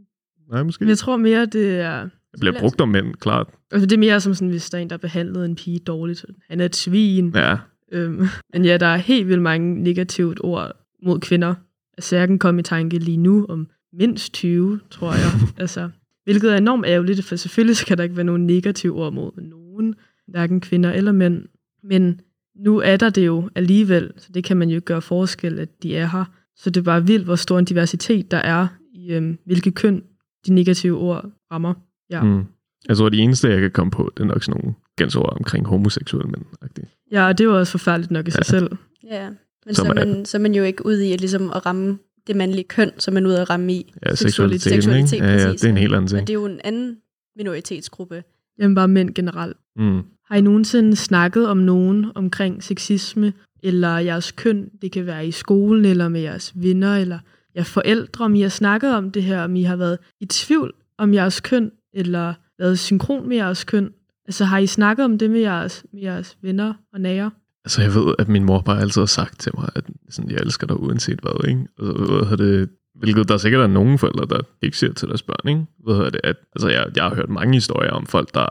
[0.51, 0.83] Nej, måske.
[0.83, 2.09] Men jeg tror mere, det er...
[2.35, 3.47] Det bliver brugt om mænd, klart.
[3.71, 6.25] Altså, det er mere som sådan, hvis der er en, der behandlede en pige dårligt.
[6.49, 7.31] Han er et svin.
[7.35, 7.57] Ja.
[7.91, 10.71] Øhm, men ja, der er helt vildt mange negativt ord
[11.03, 11.55] mod kvinder.
[11.97, 15.31] Altså, jeg kan komme i tanke lige nu om mindst 20, tror jeg.
[15.63, 15.89] altså,
[16.23, 19.95] hvilket er enormt ærgerligt, for selvfølgelig skal der ikke være nogen negative ord mod nogen,
[20.27, 21.43] hverken kvinder eller mænd.
[21.83, 22.21] Men
[22.55, 25.97] nu er der det jo alligevel, så det kan man jo gøre forskel, at de
[25.97, 26.25] er her.
[26.55, 30.03] Så det er bare vildt, hvor stor en diversitet der er i, øhm, hvilke køn
[30.47, 31.73] de negative ord rammer.
[32.09, 32.23] Ja.
[32.23, 32.43] Mm.
[32.87, 35.67] Jeg tror, det eneste, jeg kan komme på, det er nok sådan nogle gænsord omkring
[35.67, 36.45] homoseksuelle mænd.
[36.63, 37.07] -agtigt.
[37.11, 38.43] ja, og det er jo også forfærdeligt nok i sig Ja.
[38.43, 38.71] selv.
[39.03, 39.29] Ja,
[39.65, 41.51] men Som så er, er- man, så er man jo ikke ude i at, ligesom
[41.55, 43.93] at ramme det mandlige køn, så er man ude at ramme i.
[44.05, 44.61] Ja, Seksualitet.
[44.61, 45.25] Seksualitet, ikke?
[45.25, 46.27] Ja, ja, præcis, det er en helt anden Men ting.
[46.27, 46.97] det er jo en anden
[47.37, 48.23] minoritetsgruppe.
[48.59, 49.57] Jamen bare mænd generelt.
[49.75, 50.01] Mm.
[50.29, 54.69] Har I nogensinde snakket om nogen omkring sexisme, eller jeres køn?
[54.81, 57.19] Det kan være i skolen, eller med jeres venner, eller
[57.55, 60.73] ja, forældre, om I har snakket om det her, om I har været i tvivl
[60.97, 63.89] om jeres køn, eller været synkron med jeres køn.
[64.27, 67.31] Altså har I snakket om det med jeres, med jeres venner og nære?
[67.65, 70.39] Altså, jeg ved, at min mor bare altid har sagt til mig, at sådan, jeg
[70.39, 71.67] elsker dig uanset hvad, ikke?
[71.79, 75.23] Og så hvad det, hvilket der sikkert er nogen forældre, der ikke siger til deres
[75.23, 75.65] børn, ikke?
[75.83, 78.45] Hvad det, at, altså, jeg, jeg har hørt mange historier om folk, der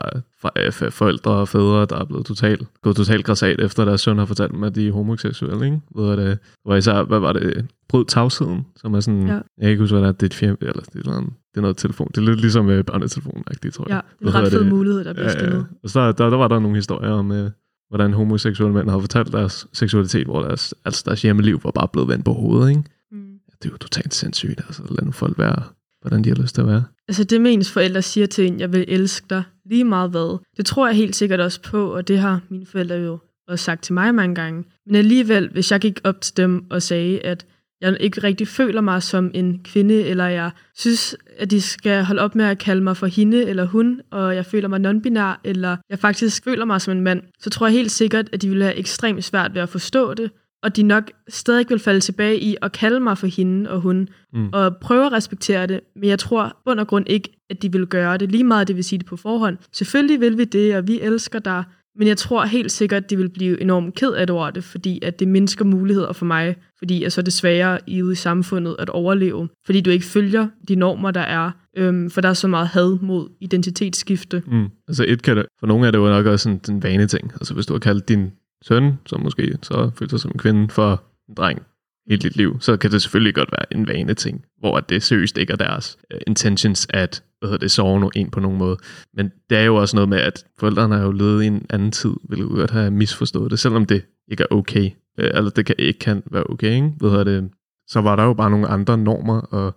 [0.55, 4.17] er fa- forældre og fædre, der er blevet totalt, gået totalt græsat efter deres søn
[4.17, 5.81] har fortalt dem, at de er homoseksuelle, ikke?
[5.91, 9.33] Hvad hedder det, hvor især, hvad var det, brød tavsheden, som er sådan, Ja.
[9.33, 11.29] jeg kan ikke huske, hvad det er, det er et firma, eller det er, noget,
[11.55, 12.07] det er noget telefon.
[12.07, 13.95] Det er lidt ligesom øh, børnetelefonen-agtigt, tror jeg.
[13.95, 14.67] Ja, det er en ret fed det?
[14.67, 15.61] mulighed, der bliver Ja, ja.
[15.83, 17.51] Og så der, der, der var der nogle historier om, øh,
[17.89, 22.09] hvordan homoseksuelle mænd har fortalt deres seksualitet, hvor deres, altså deres hjemmeliv var bare blevet
[22.09, 22.83] vendt på hovedet, ikke?
[23.11, 23.25] Mm.
[23.61, 25.63] Det er jo totalt sindssygt, altså lad nu folk være,
[26.01, 26.83] hvordan de har lyst til at være.
[27.07, 30.39] Altså det med ens forældre siger til en, jeg vil elske dig lige meget hvad.
[30.57, 33.83] Det tror jeg helt sikkert også på, og det har mine forældre jo også sagt
[33.83, 34.63] til mig mange gange.
[34.85, 37.45] Men alligevel, hvis jeg gik op til dem og sagde, at
[37.81, 42.21] jeg ikke rigtig føler mig som en kvinde, eller jeg synes, at de skal holde
[42.21, 45.77] op med at kalde mig for hende eller hun, og jeg føler mig non-binær, eller
[45.89, 48.63] jeg faktisk føler mig som en mand, så tror jeg helt sikkert, at de ville
[48.63, 50.31] have ekstremt svært ved at forstå det,
[50.63, 54.07] og de nok stadig vil falde tilbage i at kalde mig for hende og hun,
[54.33, 54.49] Mm.
[54.53, 57.85] og prøve at respektere det, men jeg tror bund og grund ikke, at de vil
[57.87, 59.57] gøre det, lige meget det vil sige det på forhånd.
[59.73, 61.63] Selvfølgelig vil vi det, og vi elsker dig,
[61.97, 64.63] men jeg tror helt sikkert, at de vil blive enormt ked af det over det,
[64.63, 68.11] fordi at det mindsker muligheder for mig, fordi jeg så er det sværere i ude
[68.11, 72.29] i samfundet at overleve, fordi du ikke følger de normer, der er, øhm, for der
[72.29, 74.43] er så meget had mod identitetsskifte.
[74.47, 74.67] Mm.
[74.87, 77.31] Altså et kan det, for nogle er det jo nok også sådan en vane ting.
[77.33, 78.31] Altså hvis du har kaldt din
[78.63, 81.61] søn, som måske så føler sig som en kvinde, for en dreng
[82.09, 85.03] hele dit liv, så kan det selvfølgelig godt være en vane ting, hvor at det
[85.03, 88.57] seriøst ikke er deres øh, intentions at hvad hedder det, sove no- en på nogen
[88.57, 88.77] måde.
[89.13, 91.91] Men det er jo også noget med, at forældrene har jo levet i en anden
[91.91, 94.89] tid, vil jo godt have misforstået det, selvom det ikke er okay.
[95.17, 96.91] Eller det kan, ikke kan være okay, ikke?
[96.97, 97.49] Hvad hedder det,
[97.87, 99.75] så var der jo bare nogle andre normer og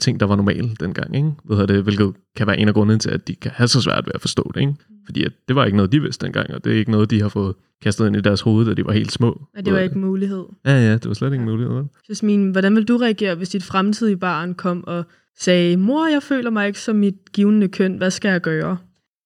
[0.00, 1.32] ting, der var normale dengang, ikke?
[1.44, 3.80] Hvad hedder det, hvilket kan være en af grundene til, at de kan have så
[3.80, 4.74] svært ved at forstå det, ikke?
[5.04, 7.22] Fordi at det var ikke noget, de vidste dengang, og det er ikke noget, de
[7.22, 9.40] har fået kastet ind i deres hoved, da de var helt små.
[9.56, 10.44] Og det var ikke en mulighed.
[10.66, 11.74] Ja, ja, det var slet ikke en mulighed.
[11.74, 11.84] vel?
[12.08, 15.04] Jasmin, hvordan vil du reagere, hvis dit fremtidige barn kom og
[15.38, 18.76] sagde, mor, jeg føler mig ikke som mit givende køn, hvad skal jeg gøre?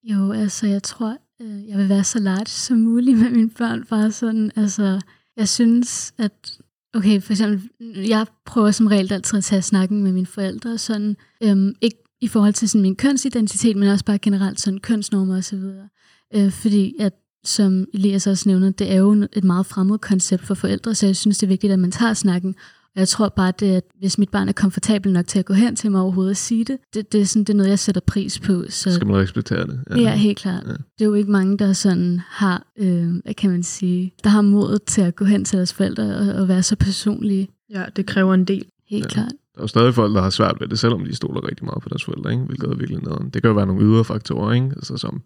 [0.05, 3.85] Jo, altså jeg tror, øh, jeg vil være så large som muligt med mine børn.
[3.85, 5.01] Bare sådan, altså,
[5.37, 6.58] jeg synes, at
[6.98, 11.16] okay, for eksempel, jeg prøver som regel altid at tage snakken med mine forældre, sådan,
[11.42, 15.44] øhm, ikke i forhold til sådan min kønsidentitet, men også bare generelt sådan kønsnormer og
[15.44, 15.88] så videre.
[16.34, 17.12] Øh, fordi at,
[17.44, 21.16] som Elias også nævner, det er jo et meget fremmed koncept for forældre, så jeg
[21.16, 22.54] synes, det er vigtigt, at man tager snakken.
[22.98, 25.54] Og jeg tror bare, det, at hvis mit barn er komfortabel nok til at gå
[25.54, 27.78] hen til mig overhovedet og sige det, det, det, er, sådan, det er noget, jeg
[27.78, 28.64] sætter pris på.
[28.68, 29.80] Så skal man respektere det.
[29.90, 30.62] Ja, ja helt klart.
[30.66, 30.72] Ja.
[30.72, 34.42] Det er jo ikke mange, der sådan har, øh, hvad kan man sige, der har
[34.42, 37.48] modet til at gå hen til deres forældre og, og være så personlige.
[37.70, 38.64] Ja, det kræver en del.
[38.88, 39.08] Helt Ja.
[39.08, 39.32] klart.
[39.54, 41.82] Der er jo stadig folk, der har svært ved det, selvom de stoler rigtig meget
[41.82, 42.44] på deres forældre, ikke?
[42.44, 43.30] hvilket er virkelig nederen.
[43.30, 44.70] Det kan jo være nogle ydre faktorer, ikke?
[44.76, 45.22] Altså, som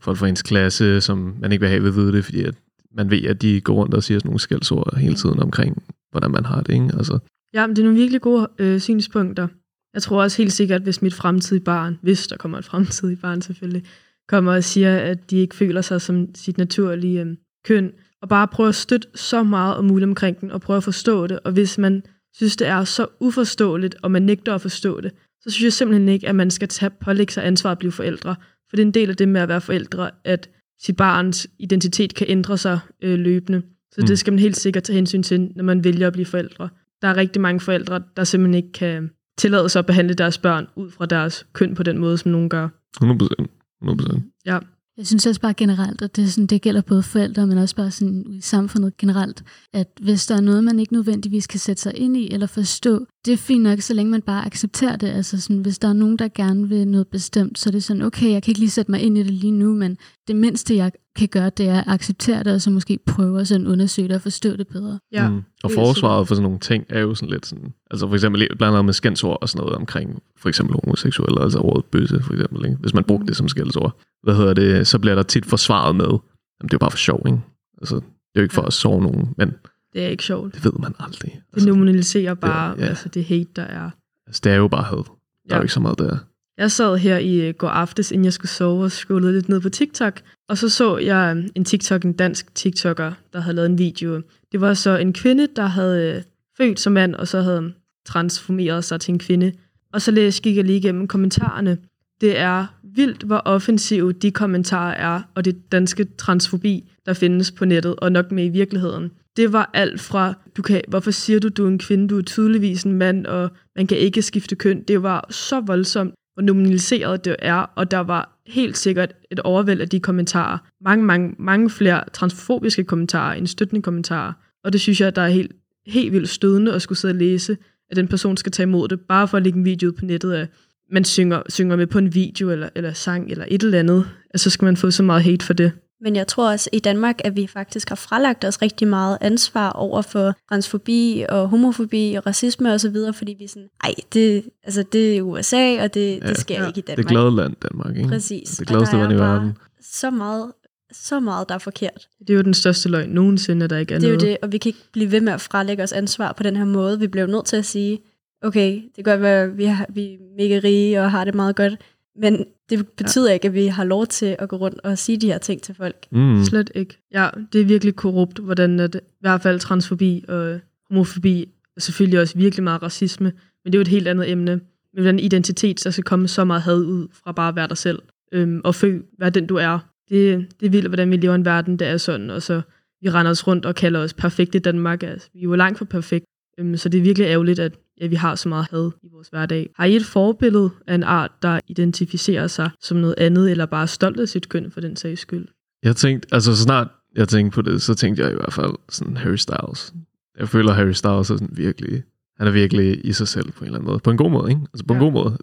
[0.00, 2.54] folk fra ens klasse, som man ikke vil have ved at vide det, fordi at
[2.96, 6.30] man ved, at de går rundt og siger sådan nogle skældsord hele tiden omkring, hvordan
[6.30, 6.72] man har det.
[6.72, 6.90] Ikke?
[6.98, 7.18] Altså,
[7.54, 9.48] Ja, men det er nogle virkelig gode øh, synspunkter.
[9.94, 13.42] Jeg tror også helt sikkert, hvis mit fremtidige barn, hvis der kommer et fremtidigt barn
[13.42, 13.84] selvfølgelig,
[14.28, 17.92] kommer og siger, at de ikke føler sig som sit naturlige øh, køn,
[18.22, 21.26] og bare prøver at støtte så meget om muligt omkring den, og prøve at forstå
[21.26, 21.38] det.
[21.40, 22.02] Og hvis man
[22.34, 26.08] synes, det er så uforståeligt, og man nægter at forstå det, så synes jeg simpelthen
[26.08, 28.36] ikke, at man skal tage, pålægge sig ansvar at blive forældre.
[28.68, 30.50] For det er en del af det med at være forældre, at
[30.82, 33.62] sit barns identitet kan ændre sig øh, løbende.
[33.96, 34.06] Så Mm.
[34.06, 36.68] det skal man helt sikkert tage hensyn til, når man vælger at blive forældre.
[37.02, 40.66] Der er rigtig mange forældre, der simpelthen ikke kan tillade sig at behandle deres børn
[40.76, 42.68] ud fra deres køn på den måde, som nogen gør.
[42.96, 43.50] 100 procent.
[43.82, 44.24] 100 procent.
[44.46, 44.58] Ja,
[44.98, 47.76] Jeg synes også bare generelt, at det, er sådan, det gælder både forældre, men også
[47.76, 51.82] bare sådan i samfundet generelt, at hvis der er noget, man ikke nødvendigvis kan sætte
[51.82, 55.06] sig ind i eller forstå, det er fint nok, så længe man bare accepterer det.
[55.08, 58.02] Altså sådan, hvis der er nogen, der gerne vil noget bestemt, så er det sådan,
[58.02, 59.96] okay, jeg kan ikke lige sætte mig ind i det lige nu, men
[60.28, 63.48] det mindste, jeg kan gøre, det er at acceptere det, og så måske prøve at
[63.48, 64.98] sådan undersøge det og forstå det bedre.
[65.12, 65.28] ja.
[65.30, 65.42] Mm.
[65.64, 68.62] Og forsvaret for sådan nogle ting er jo sådan lidt sådan, altså for eksempel blandt
[68.74, 72.64] andet med skændsord og sådan noget omkring for eksempel homoseksuelle, altså ordet bøsse for eksempel,
[72.64, 72.76] ikke?
[72.80, 73.26] hvis man brugte Mm.
[73.26, 76.18] det som skældsord, hvad hedder det, så bliver der tit forsvaret med, jamen
[76.62, 77.38] det er jo bare for sjov, ikke?
[77.80, 78.02] Altså, det
[78.34, 78.66] er jo ikke for Ja.
[78.66, 79.52] at sove nogen, men
[79.92, 80.54] Det er ikke sjovt.
[80.54, 81.30] det ved man aldrig.
[81.32, 82.88] Det Altså, normaliserer bare Ja, ja.
[82.88, 83.90] altså det hate, der er.
[84.26, 84.96] altså, det er jo bare had.
[84.96, 85.06] Der er
[85.50, 85.56] Ja.
[85.56, 86.18] jo ikke så meget der.
[86.58, 89.60] Jeg sad her i øh, går aftes, inden jeg skulle sove, og scrollede lidt ned
[89.60, 90.20] på TikTok.
[90.48, 94.22] Og så så jeg øh, en TikTok, en dansk TikToker, der havde lavet en video.
[94.52, 96.22] Det var så en kvinde, der havde øh,
[96.56, 97.72] født som mand, og så havde
[98.06, 99.52] transformeret sig til en kvinde.
[99.92, 101.78] Og så læste, gik jeg lige igennem kommentarerne.
[102.20, 107.64] Det er vildt, hvor offensive de kommentarer er, og det danske transfobi, der findes på
[107.64, 109.10] nettet, og nok med i virkeligheden.
[109.36, 112.22] det var alt fra, du kan, hvorfor siger du, du er en kvinde, du er
[112.22, 114.82] tydeligvis en mand, og man kan ikke skifte køn.
[114.82, 119.80] Det var så voldsomt, hvor nominaliseret det er, og der var helt sikkert et overvæld
[119.80, 120.58] af de kommentarer.
[120.84, 124.32] Mange, mange, mange flere transfobiske kommentarer end støttende kommentarer.
[124.64, 125.52] Og det synes jeg, der er helt,
[125.86, 127.56] helt vildt stødende at skulle sidde og læse,
[127.90, 130.32] at den person skal tage imod det, bare for at lægge en video på nettet
[130.32, 130.48] af,
[130.90, 134.44] man synger, synger med på en video eller, eller sang eller et eller andet, altså
[134.44, 135.72] så skal man få så meget hate for det.
[136.00, 139.70] Men jeg tror også i Danmark, at vi faktisk har fralagt os rigtig meget ansvar
[139.70, 143.94] over for transfobi og homofobi og racisme og så videre, fordi vi er sådan, ej,
[144.12, 147.08] det, altså, det er USA, og det, ja, det sker ja, ikke i Danmark.
[147.08, 148.08] Det er glade land, Danmark, ikke?
[148.08, 148.48] Præcis.
[148.48, 149.56] Det gladeste land i er bare verden.
[149.80, 150.52] Så meget,
[150.92, 152.08] så meget, der er forkert.
[152.18, 154.28] Det er jo den største løgn nogensinde, at der ikke er Det er jo noget.
[154.28, 156.64] det, og vi kan ikke blive ved med at frelægge os ansvar på den her
[156.64, 157.00] måde.
[157.00, 157.98] Vi bliver jo nødt til at sige,
[158.42, 161.34] okay, det kan godt være, at vi, har, vi er mega rige og har det
[161.34, 161.74] meget godt,
[162.20, 163.34] men det betyder ja.
[163.34, 165.74] ikke, at vi har lov til at gå rundt og sige de her ting til
[165.74, 166.06] folk.
[166.10, 166.44] Mm.
[166.44, 166.98] Slet ikke.
[167.12, 172.20] Ja, det er virkelig korrupt, hvordan at, i hvert fald transfobi og homofobi, og selvfølgelig
[172.20, 173.32] også virkelig meget racisme,
[173.64, 174.60] men det er jo et helt andet emne.
[174.94, 177.76] Men hvordan identitet, der skal komme så meget had ud fra bare at være dig
[177.76, 178.02] selv,
[178.32, 179.78] øhm, og føle, hvad den du er.
[180.08, 182.62] Det, det er vildt, hvordan vi lever i en verden, der er sådan, og så
[183.02, 185.02] vi render os rundt og kalder os perfekte i Danmark.
[185.02, 186.24] Altså, vi er jo langt fra perfekt,
[186.58, 189.28] øhm, så det er virkelig ærgerligt, at ja, vi har så meget had i vores
[189.28, 189.70] hverdag.
[189.76, 193.82] Har I et forbillede af en art, der identificerer sig som noget andet, eller bare
[193.82, 195.46] er stolt af sit køn for den sags skyld?
[195.82, 198.72] Jeg tænkte, altså så snart jeg tænkte på det, så tænkte jeg i hvert fald
[198.88, 199.94] sådan Harry Styles.
[200.38, 202.02] Jeg føler, Harry Styles er sådan virkelig,
[202.38, 203.98] han er virkelig i sig selv på en eller anden måde.
[203.98, 204.60] På en god måde, ikke?
[204.74, 205.04] Altså på en Ja.
[205.04, 205.36] god måde.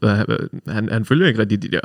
[0.67, 1.79] Han, han, følger ikke rigtig de der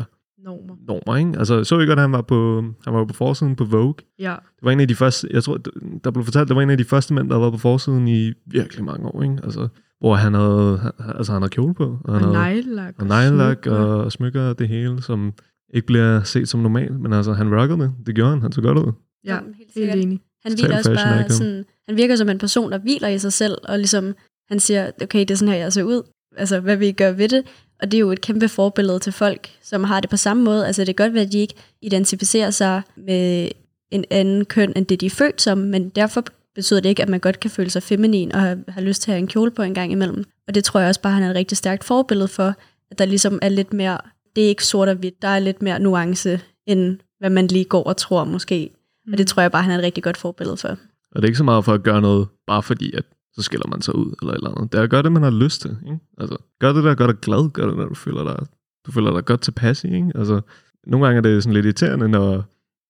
[0.44, 0.74] Normer.
[0.88, 1.38] normer, ikke?
[1.38, 3.94] Altså så I godt, at han var på, han var på forsiden på Vogue.
[4.18, 5.58] Ja, Det var en af de første, jeg tror,
[6.04, 8.32] der blev fortalt, det var en af de første mænd, der været på forsiden i
[8.46, 9.36] virkelig mange år, ikke?
[9.44, 9.68] Altså,
[10.00, 12.94] hvor han havde, altså han havde kjole på, og han og neglelak.
[12.98, 13.78] og neglelak smykker.
[13.78, 15.32] og, og smykker og det hele, som
[15.74, 18.60] ikke bliver set som normalt, men altså han rockede det, det gjorde han, han så
[18.60, 18.92] godt ud.
[19.24, 19.98] Ja, Jamen, helt helt sikkert.
[19.98, 20.20] enig.
[20.44, 21.30] Han hviler også bare icon.
[21.30, 24.14] sådan, han virker som en person, der hviler i sig selv, og ligesom,
[24.48, 26.02] han siger, okay, det er sådan her, jeg ser ud.
[26.36, 27.42] Altså, hvad vil I gøre ved det?
[27.82, 30.66] Og det er jo et kæmpe forbillede til folk, som har det på samme måde.
[30.66, 33.48] Altså, det kan godt være, at de ikke identificerer sig med
[33.90, 36.24] en anden køn, end det de er født som, men derfor
[36.58, 39.10] betyder det ikke, at man godt kan føle sig feminin og have, have lyst til
[39.10, 40.24] at have en kjole på en gang imellem.
[40.48, 42.54] Og det tror jeg også bare, han er et rigtig stærkt forbillede for,
[42.90, 43.98] at der ligesom er lidt mere,
[44.36, 47.64] det er ikke sort og hvidt, der er lidt mere nuance, end hvad man lige
[47.64, 48.70] går og tror måske.
[49.06, 49.12] Mm.
[49.12, 50.68] Og det tror jeg bare, han er et rigtig godt forbillede for.
[50.68, 50.76] Og
[51.16, 53.82] det er ikke så meget for at gøre noget, bare fordi, at så skiller man
[53.82, 54.72] sig ud, eller et eller andet.
[54.72, 55.98] Det er at gøre det, man har lyst til, ikke?
[56.18, 58.46] Altså, gør det, der gør dig glad, gør det, når du føler dig,
[58.86, 60.12] du føler dig godt tilpas i, ikke?
[60.14, 60.40] Altså,
[60.86, 62.44] nogle gange er det sådan lidt irriterende, når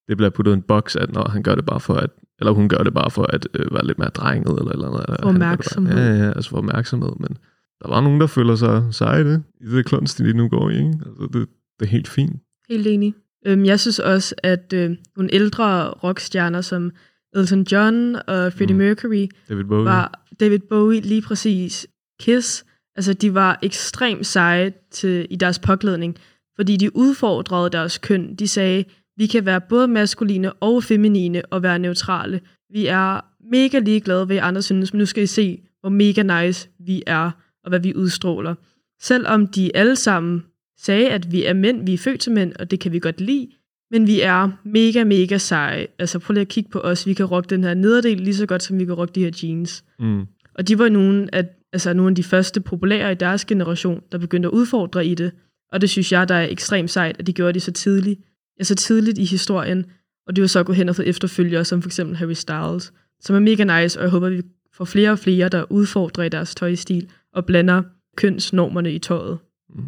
[0.09, 2.53] det bliver puttet i en boks, at når han gør det bare for at, eller
[2.53, 5.17] hun gør det bare for at øh, være lidt mere drenget, eller eller andet.
[5.23, 5.97] For opmærksomhed.
[5.99, 7.37] Ja, ja, altså for opmærksomhed, men
[7.83, 10.71] der var nogen, der føler sig seje i det, i det klunst, de nu går
[10.71, 10.99] i, ikke?
[11.07, 11.49] Altså, det,
[11.81, 12.37] det er helt fint.
[12.69, 13.15] Helt enig.
[13.47, 16.91] Øhm, jeg synes også, at øh, nogle ældre rockstjerner som
[17.35, 18.79] Elton John og Freddie Mm.
[18.79, 19.85] Mercury David Bowie.
[19.85, 21.87] var David Bowie lige præcis
[22.21, 22.65] Kiss.
[22.97, 26.17] Altså, de var ekstremt seje til, i deres påklædning,
[26.57, 28.35] fordi de udfordrede deres køn.
[28.35, 28.85] De sagde,
[29.19, 32.41] vi kan være både maskuline og feminine og være neutrale.
[32.73, 36.69] Vi er mega ligeglade, hvad andre synes, men nu skal I se, hvor mega nice
[36.79, 37.31] vi er,
[37.65, 38.55] og hvad vi udstråler.
[39.01, 40.45] Selvom de alle sammen
[40.81, 43.21] sagde, at vi er mænd, vi er født til mænd, og det kan vi godt
[43.21, 43.49] lide,
[43.91, 45.87] men vi er mega, mega seje.
[45.99, 47.07] Altså prøv lige at kigge på os.
[47.07, 49.31] Vi kan rocke den her nederdel lige så godt, som vi kan rocke de her
[49.43, 49.85] jeans.
[49.99, 50.27] Mm.
[50.55, 54.19] Og de var nogle af, altså nogle af de første populære i deres generation, der
[54.19, 55.33] begyndte at udfordre i det.
[55.73, 58.21] Og det synes jeg, der er ekstremt sejt, at de gjorde det så tidligt,
[58.59, 59.85] altså tidligt i historien.
[60.27, 63.37] Og det var så gået hen og fået efterfølgere, som for eksempel Harry Styles, som
[63.37, 64.43] er mega nice, og jeg håber, at vi
[64.73, 67.83] får flere og flere, der udfordrer i deres tøjstil og blander
[68.17, 69.39] kønsnormerne i tøjet.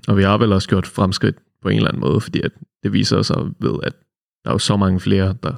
[0.09, 2.53] Og vi har vel også gjort fremskridt på en eller anden måde, fordi at
[2.83, 3.93] det viser sig ved, at
[4.45, 5.55] der er jo så mange flere, der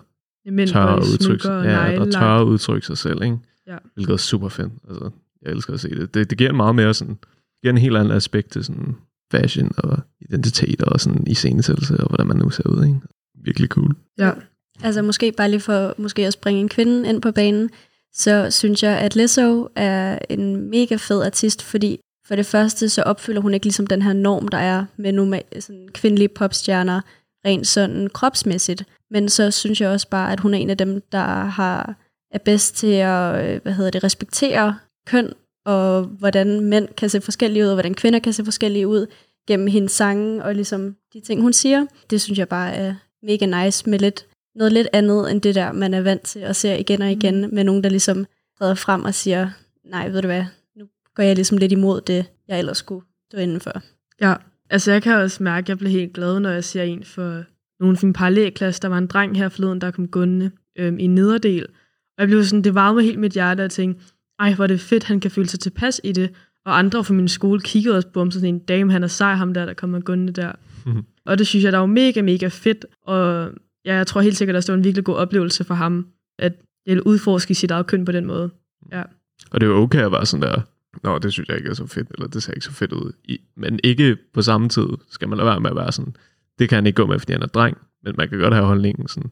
[0.50, 3.38] Mænd tør at udtrykke, ja, der tør at udtrykke sig selv, ikke?
[3.66, 3.76] Ja.
[3.94, 4.72] Hvilket er super fedt.
[4.88, 5.10] Altså,
[5.42, 6.14] jeg elsker at se det.
[6.14, 7.18] Det, det giver en meget mere sådan,
[7.62, 8.96] giver en helt anden aspekt til sådan
[9.32, 13.00] fashion og identitet og sådan iscenesættelse og hvordan man nu ser ud, ikke?
[13.44, 13.96] Virkelig cool.
[14.18, 14.32] Ja.
[14.82, 17.70] Altså måske bare lige for måske at springe en kvinde ind på banen,
[18.14, 23.02] så synes jeg, at Lizzo er en mega fed artist, fordi for det første, så
[23.02, 27.00] opfylder hun ikke ligesom den her norm, der er med normal, sådan kvindelige popstjerner,
[27.46, 28.84] rent sådan kropsmæssigt.
[29.10, 31.94] Men så synes jeg også bare, at hun er en af dem, der har,
[32.30, 35.32] er bedst til at øh, hvad hedder det, respektere køn,
[35.64, 39.06] og hvordan mænd kan se forskellige ud, og hvordan kvinder kan se forskellige ud,
[39.48, 41.86] gennem hendes sange, og ligesom de ting, hun siger.
[42.10, 45.72] Det synes jeg bare er mega nice med lidt noget lidt andet, end det der,
[45.72, 48.26] man er vant til at se igen og igen, med nogen, der ligesom
[48.58, 49.50] træder frem og siger,
[49.84, 50.44] nej, ved du hvad,
[50.76, 53.82] nu går jeg ligesom lidt imod det, jeg ellers skulle stå indenfor.
[54.20, 54.34] Ja,
[54.70, 57.44] altså jeg kan også mærke, at jeg bliver helt glad, når jeg ser en for
[57.80, 58.82] nogen fra min parallelklasse.
[58.82, 61.66] Der var en dreng her forleden, der kom gående øhm, i en nederdel,
[62.16, 64.04] Og jeg blev sådan, det varmede helt mit hjerte, og jeg tænkte,
[64.42, 66.30] ej, hvor er det fedt, han kan føle sig tilpas i det.
[66.64, 69.34] Og andre fra min skole kiggede også på ham, sådan en dame, han er sej,
[69.34, 70.52] ham der, der kommer gående der.
[70.86, 71.02] Mhm.
[71.24, 72.86] Og det synes jeg, der var mega, mega fedt.
[73.06, 73.50] Og
[73.84, 76.06] ja, jeg tror helt sikkert, at det var en virkelig god oplevelse for ham,
[76.38, 76.52] at
[76.86, 78.50] jeg udforske sit eget køn på den måde.
[79.50, 80.60] Og det er okay at være sådan der,
[81.02, 83.12] Nå, det synes jeg ikke er så fedt, eller det ser ikke så fedt ud.
[83.24, 86.16] I, men ikke på samme tid skal man lade være med at være sådan,
[86.58, 88.66] det kan han ikke gå med, fordi han er dreng, men man kan godt have
[88.66, 89.30] holdningen sådan,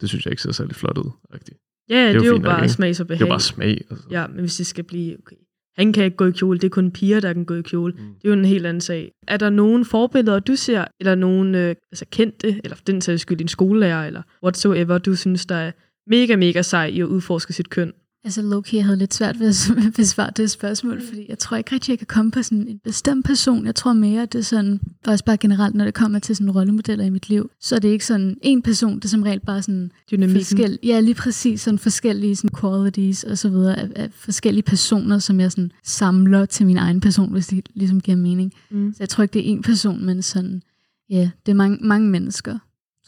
[0.00, 1.10] det synes jeg ikke ser særlig flot ud.
[1.34, 1.58] Rigtigt.
[1.90, 2.72] Ja, det er, jo det er jo nok, bare ikke?
[2.72, 3.28] smags og Det er behag.
[3.28, 3.80] jo bare smag.
[3.90, 4.06] Altså.
[4.10, 5.36] Ja, men hvis det skal blive, okay,
[5.76, 7.92] han kan ikke gå i kjole, det er kun piger, der kan gå i kjole.
[7.92, 7.98] Mm.
[7.98, 9.12] Det er jo en helt anden sag.
[9.28, 13.22] Er der nogen forbilleder, du ser, eller nogen øh, altså kendte, eller for den sags
[13.22, 15.72] skyld din skolelærer, eller whatsoever, du synes, der er
[16.10, 17.92] mega, mega sej i at udforske sit køn?
[18.24, 21.74] Altså Loki, jeg havde lidt svært ved at besvare det spørgsmål, fordi jeg tror ikke
[21.74, 23.66] rigtig, jeg kan komme på sådan en bestemt person.
[23.66, 27.04] Jeg tror mere, det er sådan, også bare generelt, når det kommer til sådan rollemodeller
[27.04, 29.62] i mit liv, så er det ikke sådan en person, det er som regel bare
[29.62, 30.44] sådan Dynamikken.
[30.44, 35.18] forskel, ja, lige præcis sådan forskellige sådan qualities og så videre af, af forskellige personer,
[35.18, 38.52] som jeg sådan samler til min egen person, hvis det ligesom giver mening.
[38.70, 38.92] Mm.
[38.92, 40.62] Så jeg tror ikke, det er en person, men sådan,
[41.10, 42.58] ja, det er mange, mange mennesker,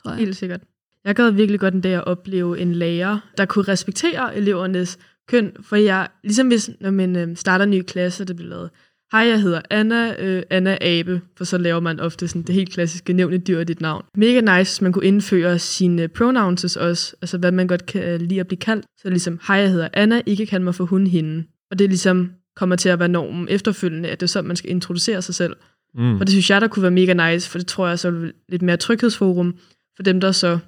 [0.03, 0.19] tror jeg.
[0.19, 0.61] Helt sikkert.
[1.07, 5.53] Jeg gad virkelig godt en dag at opleve en lærer, der kunne respektere elevernes køn,
[5.61, 8.71] for jeg, ligesom hvis, når man øh, starter en ny klasse, det bliver lavet,
[9.13, 12.73] hej, jeg hedder Anna, øh, Anna Abe, for så laver man ofte sådan det helt
[12.73, 14.05] klassiske nævn et dyr dit navn.
[14.15, 18.21] Mega nice, hvis man kunne indføre sine pronouns også, altså hvad man godt kan øh,
[18.21, 18.87] lide at blive kaldt.
[19.03, 21.45] Så ligesom, hej, jeg hedder Anna, ikke kald mig for hun hende.
[21.71, 24.71] Og det ligesom kommer til at være normen efterfølgende, at det er sådan, man skal
[24.71, 25.57] introducere sig selv.
[25.95, 26.15] Mm.
[26.15, 28.31] Og det synes jeg, der kunne være mega nice, for det tror jeg så er
[28.49, 29.55] lidt mere tryghedsforum
[29.97, 30.59] for dem, der så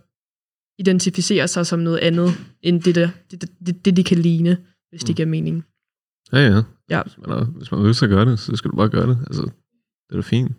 [0.78, 2.30] identificerer sig som noget andet,
[2.62, 4.56] end det, der, det, det, det de kan ligne,
[4.90, 5.14] hvis det Mm.
[5.16, 5.64] giver mening.
[6.32, 6.62] Ja, ja.
[6.90, 7.02] Ja.
[7.02, 8.88] Hvis man, har, hvis man har lyst til at gøre det, så skal du bare
[8.88, 9.18] gøre det.
[9.26, 9.52] Altså, det
[10.10, 10.52] er da fint.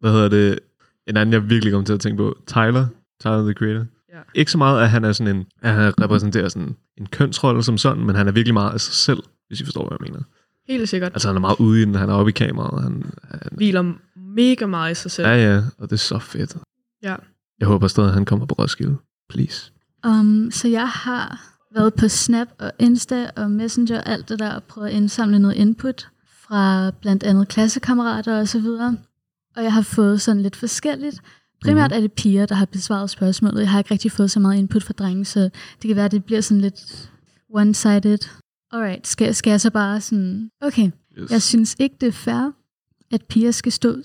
[0.00, 0.58] Hvad hedder det?
[1.06, 2.38] En anden, jeg virkelig kom til at tænke på.
[2.46, 2.86] Tyler.
[3.20, 3.86] Tyler, the Creator.
[4.12, 4.18] Ja.
[4.34, 7.78] Ikke så meget, at han er sådan en, at han repræsenterer sådan en kønsrolle som
[7.78, 10.24] sådan, men han er virkelig meget af sig selv, hvis I forstår, hvad jeg mener.
[10.68, 11.12] Helt sikkert.
[11.12, 12.82] Altså, han er meget ude i den, han er oppe i kameraet.
[12.82, 15.28] Han, han, Hviler mega meget i sig selv.
[15.28, 16.56] ja, ja, og det er så fedt.
[17.02, 17.16] Ja.
[17.60, 18.96] Jeg håber stadig, at han kommer på Roskilde.
[19.28, 19.70] Please.
[20.06, 24.50] Um, så jeg har været på Snap og Insta og Messenger og alt det der,
[24.52, 26.08] og prøvet at indsamle noget input
[26.48, 28.96] fra blandt andet klassekammerater og så videre.
[29.56, 31.20] Og jeg har fået sådan lidt forskelligt.
[31.64, 31.96] Primært Mhm.
[31.96, 33.60] er det piger, der har besvaret spørgsmålet.
[33.60, 36.12] Jeg har ikke rigtig fået så meget input fra drenge, så det kan være, at
[36.12, 37.10] det bliver sådan lidt
[37.56, 38.28] one-sided.
[38.72, 40.50] Alright, skal, skal jeg så bare sådan...
[40.60, 41.30] Okay, Yes.
[41.30, 42.50] jeg synes ikke, det er fair,
[43.12, 43.96] at piger skal stå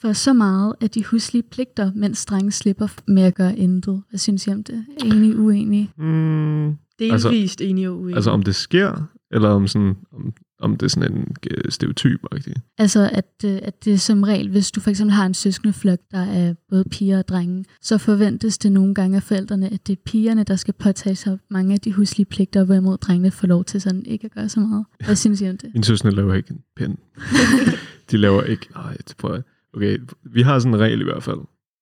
[0.00, 4.02] for så meget af de huslige pligter, mens drenge slipper med at gøre intet.
[4.10, 4.84] Hvad synes I om det?
[5.04, 5.92] Enig, uenig?
[5.98, 8.14] Mm, Delvist Altså- enig og uenig.
[8.16, 12.20] altså, om det sker, eller om, sådan, om, om det er sådan en øh, stereotyp,
[12.34, 12.54] rigtig.
[12.78, 16.18] Altså, at, øh, at det som regel, hvis du for eksempel har en søskendeflok, der
[16.18, 20.00] er både piger og drenge, så forventes det nogle gange af forældrene, at det er
[20.06, 23.80] pigerne, der skal påtage sig mange af de huslige pligter, hvorimod drengene får lov til
[23.80, 24.84] sådan ikke at gøre så meget.
[25.04, 25.70] Hvad synes I om det?
[25.74, 26.96] Min søsne laver ikke en pind.
[28.10, 28.66] de laver ikke...
[28.76, 29.42] Ej, det prøver jeg.
[29.74, 31.40] Okay, vi har sådan en regel i hvert fald,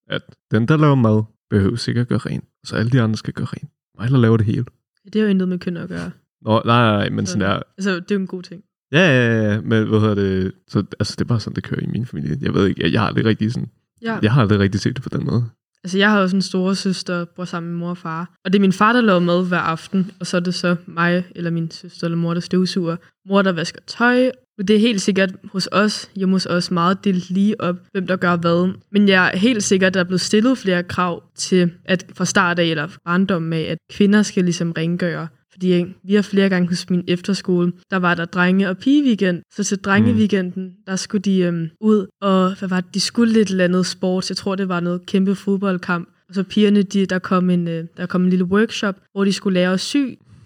[0.08, 2.44] at den, der laver mad, behøver ikke at gøre rent.
[2.64, 3.70] Så alle de andre skal gøre rent.
[3.98, 4.64] Mig, der laver det hele.
[5.04, 6.10] det har jo intet med køn at gøre.
[6.42, 7.62] Nå, nej, nej, nej, men sådan der...
[7.78, 8.62] Altså, det er jo en god ting.
[8.92, 10.52] Ja, ja, ja, men hvad hedder det?
[10.68, 12.38] Så, altså, det er bare sådan, det kører i min familie.
[12.40, 13.68] Jeg ved ikke, jeg, jeg har aldrig rigtig sådan...
[14.02, 14.18] Ja.
[14.22, 15.44] Jeg har aldrig rigtig set det på den måde.
[15.84, 18.36] Altså, jeg har sådan en store søster, bor sammen med mor og far.
[18.44, 20.10] Og det er min far, der laver mad hver aften.
[20.20, 22.96] Og så er det så mig, eller min søster eller mor, der støvsuger.
[23.28, 24.30] Mor, der vasker tøj.
[24.58, 28.16] Det er helt sikkert hos os, hjemme hos os, meget delt lige op, hvem der
[28.16, 28.72] gør hvad.
[28.90, 32.24] Men jeg er helt sikkert, at der er blevet stillet flere krav til, at fra
[32.24, 35.28] start af, eller barndom af, at kvinder skal ligesom rengøre.
[35.52, 39.42] Fordi vi har flere gange hos min efterskole, der var der drenge- og pigeweekend.
[39.56, 43.50] Så til drengeweekenden, der skulle de øhm, ud, og hvad var det, de skulle lidt
[43.50, 44.30] eller andet sport.
[44.30, 46.08] Jeg tror, det var noget kæmpe fodboldkamp.
[46.28, 49.32] Og så pigerne, de, der, kom en, øh, der kom en lille workshop, hvor de
[49.32, 49.96] skulle lære at sy.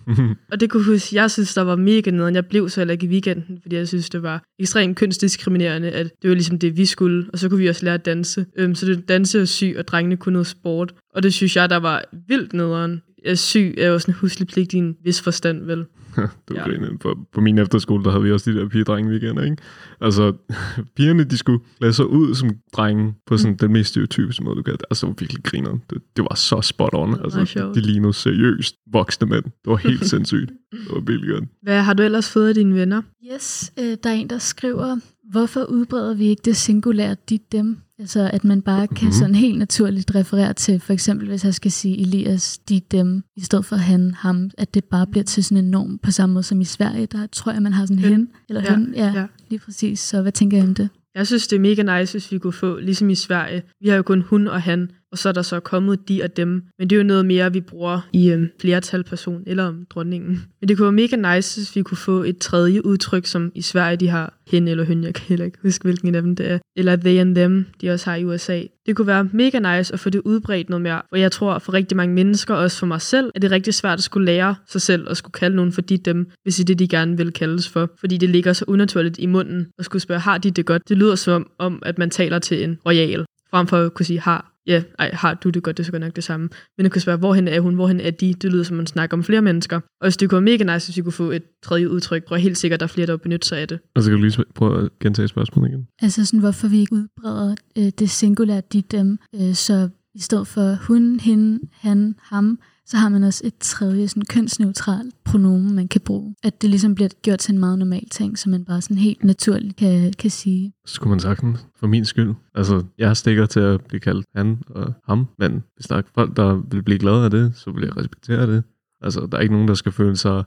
[0.52, 2.34] og det kunne huske, jeg synes, der var mega nederen.
[2.34, 6.10] Jeg blev så heller ikke i weekenden, fordi jeg synes, det var ekstremt kønsdiskriminerende, at
[6.22, 7.26] det var ligesom det, vi skulle.
[7.32, 8.46] Og så kunne vi også lære at danse.
[8.56, 10.94] Øhm, så det var danse og sy, og drengene kunne noget sport.
[11.14, 13.02] Og det synes jeg, der var vildt nederen.
[13.24, 15.84] Jeg syg er jo sådan en huslig pligt i en vis forstand, vel?
[16.48, 16.70] du Ja.
[16.70, 16.96] ja.
[17.00, 19.56] på, på min efterskole, der havde vi også de der pigedrenge weekender, ikke?
[20.00, 20.32] Altså,
[20.96, 23.58] pigerne, de skulle lade sig ud som drenge på sådan mm.
[23.58, 24.76] den mest stereotypiske måde, du kan.
[24.90, 25.78] Altså, var virkelig griner.
[25.90, 27.20] Det, det var så spot on.
[27.24, 27.74] Altså, sjovt.
[27.74, 29.44] de lignede seriøst voksne mænd.
[29.44, 30.50] Det var helt sindssygt.
[30.72, 31.44] Det var virkelig godt.
[31.62, 33.02] Hvad har du ellers fået af dine venner?
[33.34, 34.96] Yes, øh, der er en, der skriver,
[35.32, 37.76] hvorfor udbreder vi ikke det singulære dit dem?
[37.98, 39.12] Altså, at man bare kan Mhm.
[39.12, 43.40] sådan helt naturligt referere til, for eksempel hvis jeg skal sige Elias, dit dem, i
[43.40, 46.42] stedet for han, ham, at det bare bliver til sådan en norm på samme måde
[46.42, 48.12] som i Sverige, der tror jeg, man har sådan Hen.
[48.12, 49.26] hen, eller Ja, hen, ja, ja.
[49.50, 50.00] lige præcis.
[50.00, 50.88] Så hvad tænker I om det?
[51.14, 53.96] Jeg synes, det er mega nice, hvis vi kunne få, ligesom i Sverige, vi har
[53.96, 56.62] jo kun hun og han og så er der så kommet de og dem.
[56.78, 60.42] Men det er jo noget mere, vi bruger i øhm, flertal person, eller om dronningen.
[60.60, 63.62] Men det kunne være mega nice, hvis vi kunne få et tredje udtryk, som i
[63.62, 66.50] Sverige de har hen eller høn, jeg kan heller ikke huske, hvilken af dem det
[66.50, 66.58] er.
[66.76, 68.62] Eller they and them, de også har i USA.
[68.86, 71.72] Det kunne være mega nice at få det udbredt noget mere, for jeg tror for
[71.72, 74.54] rigtig mange mennesker, også for mig selv, at det er rigtig svært at skulle lære
[74.68, 77.16] sig selv og skulle kalde nogen for de dem, hvis det er det, de gerne
[77.16, 77.90] vil kaldes for.
[78.00, 80.88] Fordi det ligger så unaturligt i munden at skulle spørge, har de det godt?
[80.88, 84.20] Det lyder som om, at man taler til en royal, frem for at kunne sige
[84.20, 84.51] har.
[84.66, 86.48] Ja, ej, har du det godt, det er så godt nok det samme.
[86.76, 88.34] Men jeg kunne spørge, hvorhen er hun, hvorhen er de?
[88.34, 89.76] Det lyder som, man snakker om flere mennesker.
[89.76, 92.38] Og hvis det kunne være mega nice, hvis vi kunne få et tredje udtryk, jeg
[92.38, 93.80] helt sikkert, der er flere, der vil benytte sig af det.
[93.94, 95.86] Og så kan du lige prøve at gentage spørgsmålet igen.
[96.02, 100.46] Altså sådan, hvorfor vi ikke udbreder øh, det singulære de, dem, øh, så i stedet
[100.46, 105.88] for hun, hende, han, ham, så har man også et tredje sådan kønsneutralt pronomen, man
[105.88, 106.34] kan bruge.
[106.42, 109.24] At det ligesom bliver gjort til en meget normal ting, som man bare sådan helt
[109.24, 110.72] naturligt kan, kan sige.
[110.86, 112.34] Så skulle man sagtens, for min skyld.
[112.54, 116.36] Altså, jeg stikker til at blive kaldt han og ham, men hvis der er folk,
[116.36, 118.62] der vil blive glade af det, så vil jeg respektere det.
[119.00, 120.44] Altså, der er ikke nogen, der skal føle sig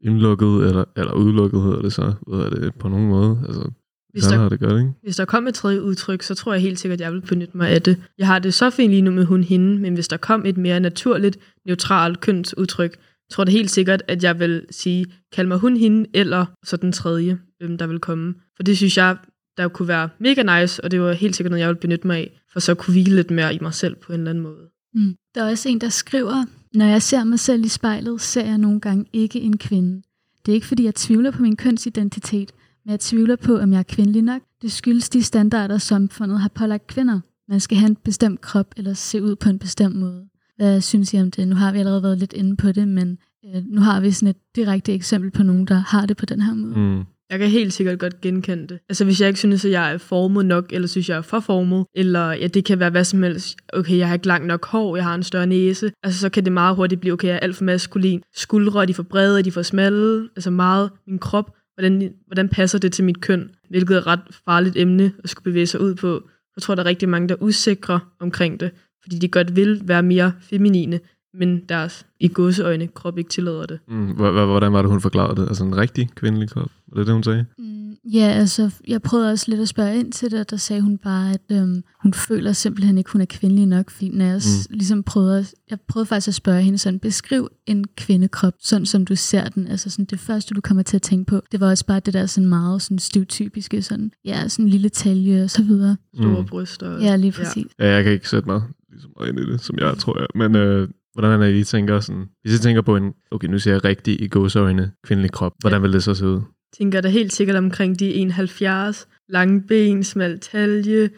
[0.00, 3.42] indlukket eller, eller udelukket, hedder det så, ved det, på nogen måde.
[3.46, 3.70] Altså,
[4.12, 4.92] hvis sådan der- har det ikke?
[5.02, 7.56] Hvis der kom et tredje udtryk, så tror jeg helt sikkert, at jeg vil benytte
[7.56, 7.96] mig af det.
[8.18, 10.56] Jeg har det så fint lige nu med hun hende, men hvis der kom et
[10.56, 12.96] mere naturligt, neutralt kønsudtryk,
[13.30, 16.76] tror jeg det helt sikkert, at jeg vil sige, kald mig hun hende, eller så
[16.76, 18.34] den tredje, øhm, der vil komme.
[18.56, 19.16] For det synes jeg,
[19.56, 22.16] der kunne være mega nice, og det var helt sikkert noget, jeg vil benytte mig
[22.18, 24.68] af, for så kunne hvile lidt mere i mig selv på en eller anden måde.
[24.94, 25.14] Mm.
[25.34, 26.44] Der er også en, der skriver,
[26.74, 30.02] når jeg ser mig selv i spejlet, ser jeg nogle gange ikke en kvinde.
[30.46, 32.52] Det er ikke, fordi jeg tvivler på min kønsidentitet,
[32.84, 34.42] men jeg tvivler på, om jeg er kvindelig nok.
[34.62, 37.20] Det skyldes de standarder, samfundet har pålagt kvinder.
[37.48, 40.26] Man skal have en bestemt krop eller se ud på en bestemt måde.
[40.56, 41.48] Hvad synes I om det?
[41.48, 44.28] Nu har vi allerede været lidt inde på det, men øh, nu har vi sådan
[44.28, 46.78] et direkte eksempel på nogen, der har det på den her måde.
[46.78, 47.04] Mm.
[47.30, 48.78] Jeg kan helt sikkert godt genkende det.
[48.88, 51.40] Altså hvis jeg ikke synes, at jeg er formet nok, eller synes, jeg er for
[51.40, 53.56] formet, eller ja, det kan være hvad som helst.
[53.72, 55.92] Okay, jeg har ikke langt nok hår, jeg har en større næse.
[56.02, 58.22] Altså så kan det meget hurtigt blive, okay, jeg er alt for maskulin.
[58.34, 60.28] Skuldre, de er for brede, de er for smalle.
[60.36, 61.56] Altså meget min krop.
[61.74, 63.50] Hvordan, hvordan passer det til mit køn?
[63.68, 66.28] Hvilket er et ret farligt emne at skulle bevæge sig ud på.
[66.56, 68.70] Jeg tror, der er rigtig mange, der er usikre omkring det.
[69.02, 71.00] Fordi de godt vil være mere feminine,
[71.34, 73.78] men deres i godseøjne krop ikke tillader det.
[73.88, 74.06] Mm.
[74.16, 75.48] Hvordan var det, hun forklarede det?
[75.48, 76.70] Altså en rigtig kvindelig krop?
[76.92, 77.44] Var det det, hun sagde?
[77.58, 80.82] Mm, ja, altså, jeg prøvede også lidt at spørge ind til det, og der sagde
[80.82, 84.34] hun bare, at øhm, hun føler simpelthen ikke, hun er kvindelig nok, fordi når jeg
[84.70, 84.74] mm.
[84.74, 89.04] ligesom prøvede, at- jeg prøvede faktisk at spørge hende sådan, beskriv en kvindekrop, sådan som
[89.06, 91.70] du ser den, altså sådan det første, du kommer til at tænke på, det var
[91.70, 95.50] også bare det der sådan meget sådan stereotypiske, sådan, ja, sådan en lille talje og
[95.50, 95.96] så videre.
[96.14, 96.46] Store Mm.
[96.46, 96.98] bryster.
[97.00, 97.66] Ja, lige præcis.
[97.78, 100.18] Ja, jeg kan ikke sætte mig lige så meget ind i det, som jeg tror
[100.18, 100.26] jeg.
[100.34, 102.26] Men øh, hvordan er det, I tænker sådan...
[102.42, 105.82] Hvis I tænker på en, okay, nu siger jeg rigtig i gåseøjne, kvindelig krop, hvordan
[105.82, 106.40] vil det så se ud?
[106.78, 109.08] tænker da helt sikkert omkring de 71.
[109.28, 111.10] Lange ben, smal talje,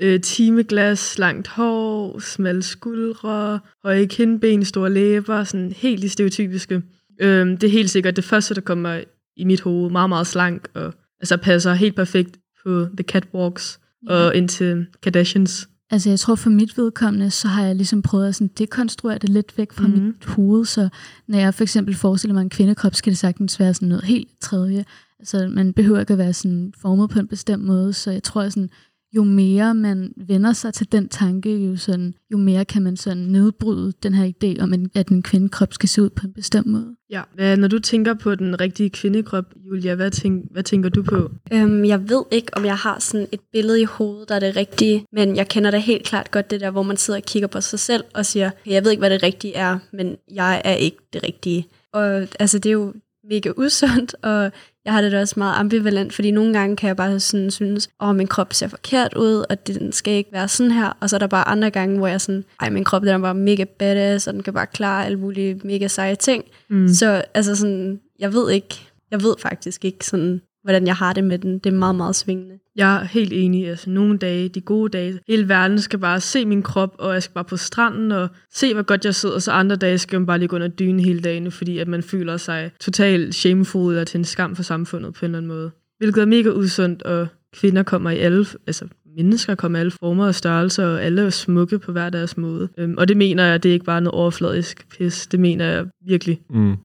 [0.00, 6.82] øh, timeglas, langt hår, smal skuldre, høje kindben, store læber, sådan helt det stereotypiske.
[7.20, 9.00] Øh, det er helt sikkert det første, der kommer
[9.36, 9.90] i mit hoved.
[9.90, 15.68] Meget, meget slank, og altså passer helt perfekt på The Catwalks og ind til Kardashians.
[15.90, 19.28] Altså jeg tror for mit vedkommende, så har jeg ligesom prøvet at sådan dekonstruere det
[19.28, 19.92] lidt væk fra mm.
[19.92, 20.88] mit hoved, så
[21.26, 24.28] når jeg for eksempel forestiller mig en kvindekrop, skal det sagtens være sådan noget helt
[24.40, 24.84] tredje.
[25.18, 28.48] Altså man behøver ikke at være sådan formet på en bestemt måde, så jeg tror
[28.48, 28.70] sådan,
[29.16, 33.22] jo mere man vender sig til den tanke, jo, sådan, jo mere kan man sådan
[33.22, 36.66] nedbryde den her idé om, en- at en kvindekrop skal se ud på en bestemt
[36.66, 36.96] måde.
[37.10, 37.22] Ja.
[37.34, 41.30] Hvad, når du tænker på den rigtige kvindekrop, Julia, hvad, tænk, hvad tænker du på?
[41.52, 44.56] Øhm, jeg ved ikke, om jeg har sådan et billede i hovedet, der er det
[44.56, 47.46] rigtige, men jeg kender da helt klart godt det der, hvor man sidder og kigger
[47.46, 50.74] på sig selv og siger, jeg ved ikke, hvad det rigtige er, men jeg er
[50.74, 51.66] ikke det rigtige.
[51.92, 52.92] Og altså, det er jo
[53.30, 54.52] mega usundt, og
[54.84, 57.88] jeg har det da også meget ambivalent, fordi nogle gange kan jeg bare sådan synes,
[58.00, 61.16] åh, min krop ser forkert ud, og den skal ikke være sådan her, og så
[61.16, 63.64] er der bare andre gange, hvor jeg sådan, ej, min krop den er bare mega
[63.64, 66.44] badass, og den kan bare klare alle mulige mega seje ting.
[66.70, 66.88] Mm.
[66.88, 71.24] Så altså sådan, jeg ved ikke, jeg ved faktisk ikke sådan, hvordan jeg har det
[71.24, 71.58] med den.
[71.58, 72.58] Det er meget, meget svingende.
[72.76, 73.68] Jeg er helt enig.
[73.68, 77.22] Altså, nogle dage, de gode dage, hele verden skal bare se min krop, og jeg
[77.22, 79.38] skal bare på stranden og se, hvor godt jeg sidder.
[79.38, 82.36] Så andre dage skal man bare ligge under dynen hele dagen, fordi at man føler
[82.36, 85.70] sig totalt shameful eller til en skam for samfundet på en eller anden måde.
[85.98, 88.86] Hvilket er mega usundt, og kvinder kommer i alle, altså
[89.16, 92.68] mennesker kommer i alle former og størrelser, og alle er smukke på hver deres måde.
[92.78, 95.26] Øhm, og det mener jeg, det er ikke bare noget overfladisk pis.
[95.26, 96.40] Det mener jeg virkelig.
[96.50, 96.76] Mm.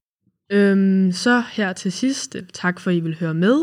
[0.52, 3.60] Øhm, så her til sidst, tak for, at I vil høre med.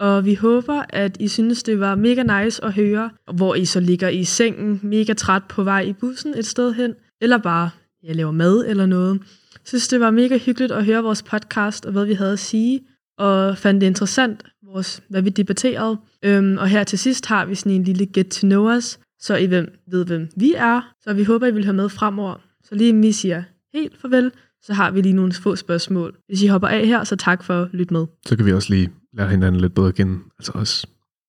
[0.00, 3.80] Og vi håber, at I synes, det var mega nice at høre, hvor I så
[3.80, 7.70] ligger i sengen, mega træt på vej i bussen et sted hen, eller bare
[8.02, 9.14] jeg laver mad eller noget.
[9.52, 12.38] Jeg synes, det var mega hyggeligt at høre vores podcast og hvad vi havde at
[12.38, 12.80] sige,
[13.18, 15.96] og fandt det interessant, vores, hvad vi debatterede.
[16.22, 19.36] Øhm, og her til sidst har vi sådan en lille get to know us, så
[19.36, 20.92] I ved, hvem vi er.
[21.02, 22.34] Så vi håber, I vil høre med fremover.
[22.64, 23.42] Så lige inden vi siger
[23.74, 24.32] helt farvel,
[24.62, 26.16] så har vi lige nogle få spørgsmål.
[26.26, 28.06] Hvis I hopper af her, så tak for at lytte med.
[28.26, 30.18] Så kan vi også lige lære hinanden lidt bedre at kende.
[30.38, 30.86] Altså os,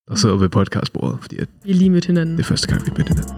[0.08, 2.38] der sidder ved podcastbordet, fordi at Vi lige mødt hinanden.
[2.38, 3.36] det er første gang, vi mødte hinanden.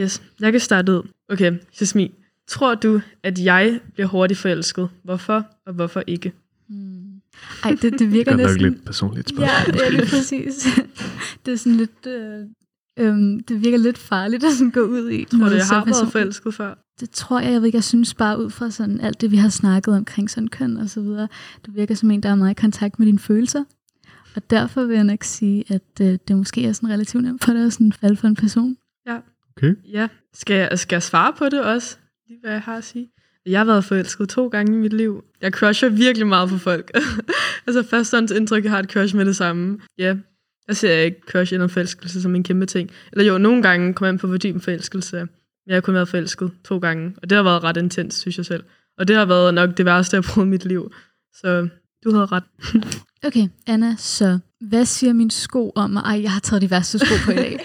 [0.00, 1.02] Yes, jeg kan starte ud.
[1.28, 2.12] Okay, Jasmin.
[2.46, 4.88] Tror du, at jeg bliver hurtigt forelsket?
[5.04, 6.32] Hvorfor og hvorfor ikke?
[6.68, 7.20] Hmm.
[7.64, 8.62] Ej, det, det virker nok næsten...
[8.62, 9.74] lidt personligt spørgsmål.
[9.74, 10.66] Ja, det er det præcis.
[11.46, 12.06] det er sådan lidt...
[12.06, 12.46] Øh,
[12.98, 15.24] øhm, det virker lidt farligt at sådan gå ud i.
[15.24, 16.74] Tror du, jeg så har været forelsket før?
[17.00, 19.36] Det tror jeg, jeg ved ikke, jeg synes bare ud fra sådan alt det, vi
[19.36, 21.28] har snakket omkring sådan køn og så videre.
[21.66, 23.64] Du virker som en, der er meget i kontakt med dine følelser.
[24.36, 27.52] Og derfor vil jeg nok sige, at øh, det måske er sådan relativt nemt for
[27.52, 28.76] dig at sådan falde for en person.
[29.58, 29.74] Okay.
[29.92, 30.08] Ja.
[30.34, 31.96] Skal jeg, skal jeg svare på det også?
[32.28, 33.10] Lige hvad jeg har at sige?
[33.46, 35.24] Jeg har været forelsket to gange i mit liv.
[35.40, 36.90] Jeg crusher virkelig meget på folk.
[37.66, 39.78] altså først indtryk, jeg har et crush med det samme.
[39.98, 40.16] Ja,
[40.68, 42.90] jeg ser ikke crush eller forelskelse som en kæmpe ting.
[43.12, 45.26] Eller jo, nogle gange kommer man på hvor dyb forelskelse.
[45.66, 47.14] jeg har kun været forelsket to gange.
[47.22, 48.64] Og det har været ret intens, synes jeg selv.
[48.98, 50.92] Og det har været nok det værste, jeg har prøvet i mit liv.
[51.34, 51.68] Så
[52.04, 52.44] du havde ret.
[53.26, 56.00] Okay, Anna, så hvad siger min sko om mig?
[56.00, 57.60] Ej, jeg har taget de værste sko på i dag.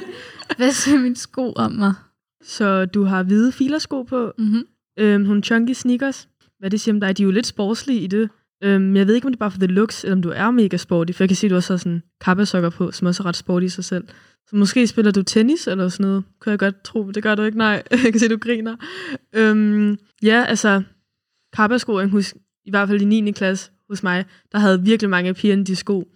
[0.56, 1.94] Hvad siger min sko om mig?
[2.44, 4.62] Så du har hvide filersko på, Mm-hmm.
[4.98, 6.28] Øhm, nogle chunky sneakers.
[6.58, 7.16] Hvad det siger om dig?
[7.18, 8.30] De er jo lidt sportslige i det.
[8.62, 10.50] Øhm, jeg ved ikke, om det er bare for the looks, eller om du er
[10.50, 11.12] mega sporty.
[11.12, 13.36] For jeg kan se, at du også har sådan kappesokker på, som også er ret
[13.36, 14.04] sporty i sig selv.
[14.48, 16.24] Så måske spiller du tennis eller sådan noget.
[16.40, 17.10] Kunne jeg godt tro.
[17.10, 17.82] Det gør du ikke, nej.
[17.90, 18.76] jeg kan se, du griner.
[19.34, 20.82] Øhm, ja, altså,
[21.52, 23.32] kappesko, jeg husker, i hvert fald i 9.
[23.32, 26.08] klasse hos mig, der havde virkelig mange af pigerne de sko.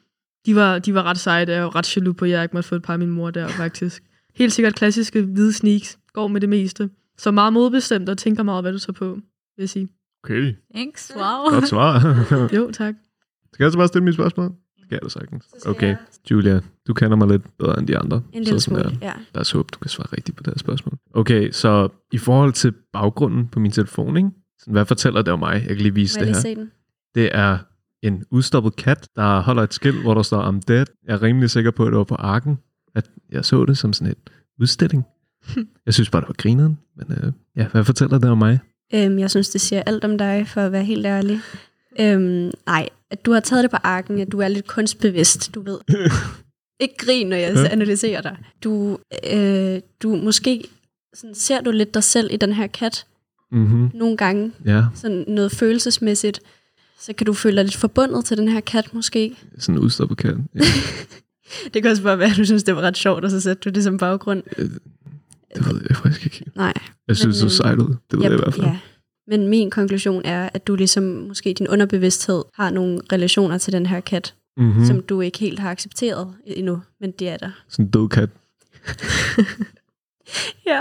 [0.47, 2.57] De var, de var ret seje, og jeg var ret jaloux på, at jeg ikke
[2.57, 4.03] måtte få et par af min mor der, faktisk.
[4.35, 5.99] Helt sikkert klassiske hvide sneaks.
[6.13, 6.91] Går med det meste.
[7.19, 9.15] Så meget modbestemt og tænker meget, hvad du tager på,
[9.57, 9.89] vil jeg sige.
[10.29, 11.51] Okay, Thanks, wow.
[11.53, 12.01] godt svar.
[12.57, 12.95] Jo, tak.
[13.53, 14.47] Skal jeg så bare stille mit spørgsmål?
[14.49, 14.55] Det
[14.85, 15.67] Skal jeg da sagtens.
[15.67, 15.97] Okay,
[16.31, 18.23] Julia, du kender mig lidt bedre end de andre.
[18.33, 18.91] En lille smule, der.
[19.03, 19.13] ja.
[19.35, 20.99] Lad os håbe, du kan svare rigtigt på det her spørgsmål.
[21.15, 24.31] Okay, så i forhold til baggrunden på min telefon, ikke?
[24.59, 25.53] Sådan, hvad fortæller det om mig?
[25.55, 26.55] Jeg kan lige vise Må jeg det lige her.
[26.57, 26.71] se den?
[27.15, 27.59] Det er
[28.03, 30.87] en udstoppet kat, der holder et skilt, hvor der står I'm dead.
[31.07, 32.59] Jeg er rimelig sikker på, at det var på arken,
[32.95, 35.05] at jeg så det som sådan et udstilling.
[35.87, 36.79] jeg synes bare, det var grineren.
[36.97, 38.59] Men øh, ja, hvad fortæller det om mig?
[38.95, 41.41] Øhm, jeg synes, det siger alt om dig, for at være helt ærlig.
[42.01, 45.63] Øhm, nej, at du har taget det på arken, at du er lidt kunstbevidst, du
[45.63, 45.79] ved.
[46.81, 47.69] Ikke grin, når jeg Ja.
[47.69, 48.37] analyserer dig.
[48.65, 48.99] Du,
[49.33, 50.65] øh, du måske
[51.15, 53.05] sådan, ser du lidt dig selv i den her kat
[53.53, 53.91] Mm-hmm.
[53.95, 56.41] nogle gange, Ja, sådan noget følelsesmæssigt.
[57.01, 59.37] Så kan du føle dig lidt forbundet til den her kat måske.
[59.59, 60.37] sådan en udstoppet kat.
[60.55, 60.61] Ja,
[61.75, 63.71] Det kan også bare være, at du synes, det var ret sjovt, og så sætter
[63.71, 64.43] du det som baggrund.
[65.55, 66.51] Det ved jeg faktisk ikke.
[66.57, 66.73] Nej.
[67.09, 67.95] Jeg synes, det Men, så sejt ud.
[68.11, 68.67] Det ved jeg i hvert fald.
[68.67, 68.79] Ja.
[69.27, 73.87] Men min konklusion er, at du ligesom, måske din underbevidsthed, har nogle relationer til den
[73.87, 74.79] her kat, Mm-hmm.
[74.81, 74.87] mm.
[74.87, 77.51] som du ikke helt har accepteret endnu, men det er der.
[77.69, 78.31] Sådan en død kat.
[80.67, 80.81] Ja.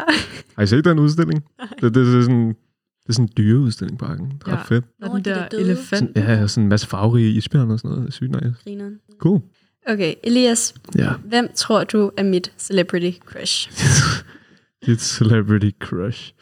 [0.55, 1.43] Har I set den udstilling?
[1.59, 4.26] Det, det, det, er sådan, det er sådan en dyreudstilling på arken.
[4.26, 4.57] Det er Ja.
[4.59, 4.86] ret fedt.
[5.01, 5.61] Og den de der der døde.
[5.61, 5.88] elefant.
[6.15, 8.05] Sådan, ja, sådan en masse farverige isbjørn og sådan noget.
[8.05, 8.55] Det sygt nice.
[8.63, 8.99] Grineren.
[9.18, 9.41] Cool.
[9.88, 11.13] Okay, Elias, Ja.
[11.26, 13.72] hvem tror du er mit celebrity crush?
[14.86, 16.34] Dit celebrity crush.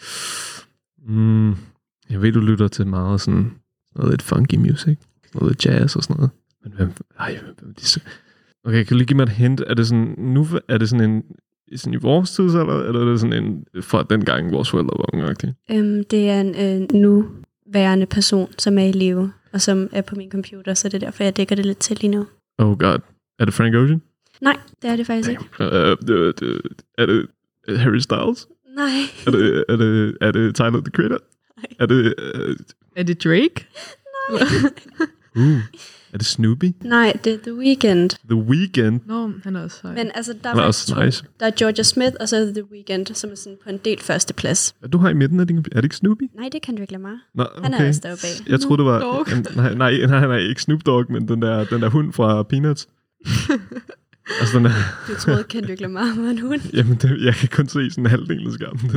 [1.07, 1.49] Mm,
[2.09, 3.51] jeg ved, du lytter til meget sådan
[3.95, 4.97] noget lidt funky music.
[5.33, 6.31] Noget lidt jazz og sådan noget.
[6.63, 7.99] Men hvem, ej, hvem de så?
[8.63, 9.61] Okay, kan du lige give mig et hint?
[9.67, 11.23] Er det sådan, nu er det sådan en,
[11.75, 15.09] sådan i vores tidsalder, eller er det sådan en fra den gang, vores forældre var
[15.13, 20.01] unge Øhm, det er en øh, nuværende person, som er i live, og som er
[20.01, 22.25] på min computer, så det er derfor, jeg dækker det lidt til lige nu.
[22.57, 22.99] Oh god.
[23.39, 24.01] Er det Frank Ocean?
[24.41, 25.43] Nej, det er det faktisk ikke.
[25.59, 26.61] Uh, det, det,
[26.97, 27.27] er det
[27.70, 28.47] Harry Styles?
[28.78, 28.89] Nej.
[29.28, 31.18] Er det, er det, er det Tyler, the Creator?
[31.57, 31.66] Nej.
[31.80, 32.13] Er det,
[32.49, 32.55] uh,
[32.95, 33.68] Er det Drake?
[35.36, 35.43] uh,
[36.13, 36.66] er det Snoopy?
[36.84, 38.09] Nej, det er The Weeknd.
[38.30, 38.99] The Weeknd?
[39.05, 39.93] Nå, han er også sej.
[39.93, 41.03] Men altså, der Han er også to.
[41.03, 41.24] nice.
[41.39, 44.03] Der er Georgia Smith, og så er The Weeknd, som er sådan på en delt
[44.03, 44.76] førsteplads.
[44.93, 45.57] Du har i midten af din?
[45.57, 46.24] Er det ikke Snoopy?
[46.36, 47.13] Nej, det kan du ikke lade mig.
[47.36, 47.88] Nå, Han er okay.
[47.89, 48.26] også deroppe.
[48.47, 48.99] Jeg troede, det var...
[48.99, 49.26] Dog.
[49.38, 52.43] en- nej, nej, nej, nej, ikke Snoop Dogg, men den der, den der hund fra
[52.43, 52.88] Peanuts.
[54.39, 54.71] altså den der...
[55.07, 56.61] Du troede, Kendrick Lamar var en hund.
[56.73, 58.91] Jamen, det, jeg kan kun se sådan halvdelen af skærmen.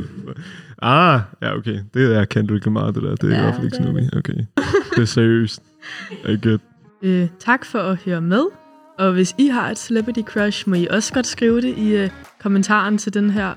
[0.83, 1.81] ah, ja, okay.
[1.95, 3.14] Det er Kendrick Lamar, det der.
[3.14, 4.16] Det er Ja, i hvert fald ikke det er Snoopy.
[4.18, 4.45] Okay.
[4.95, 5.62] Det er seriøst.
[6.29, 6.61] I get.
[7.03, 8.43] Øh, tak for at høre med.
[8.99, 12.11] Og hvis I har et celebrity crush, må I også godt skrive det i øh,
[12.43, 13.55] kommentaren til den her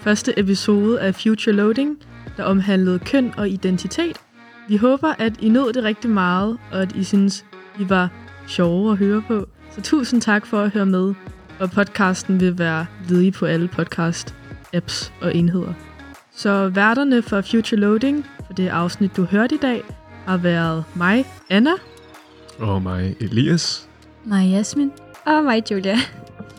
[0.00, 1.96] første episode af Future Loading,
[2.36, 4.16] der omhandlede køn og identitet.
[4.68, 7.44] Vi håber, at I nåede det rigtig meget, og at I synes,
[7.78, 8.08] vi var
[8.46, 9.48] sjove at høre på.
[9.74, 11.14] Så tusind tak for at høre med,
[11.60, 15.72] og podcasten vil være ledig på alle podcast-apps og enheder.
[16.32, 19.82] Så værterne for Future Loading, for det afsnit, du hørte i dag,
[20.26, 21.70] har været mig, Anna,
[22.58, 23.88] Og mig, Elias.
[24.24, 24.92] Mig Jasmin.
[25.26, 25.96] Og mig, Julia.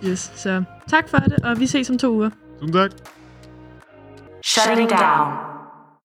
[0.06, 2.30] Yes, så tak for det, og vi ses om to uger.
[2.60, 2.92] Tusind tak.
[4.44, 5.49] Shutting down.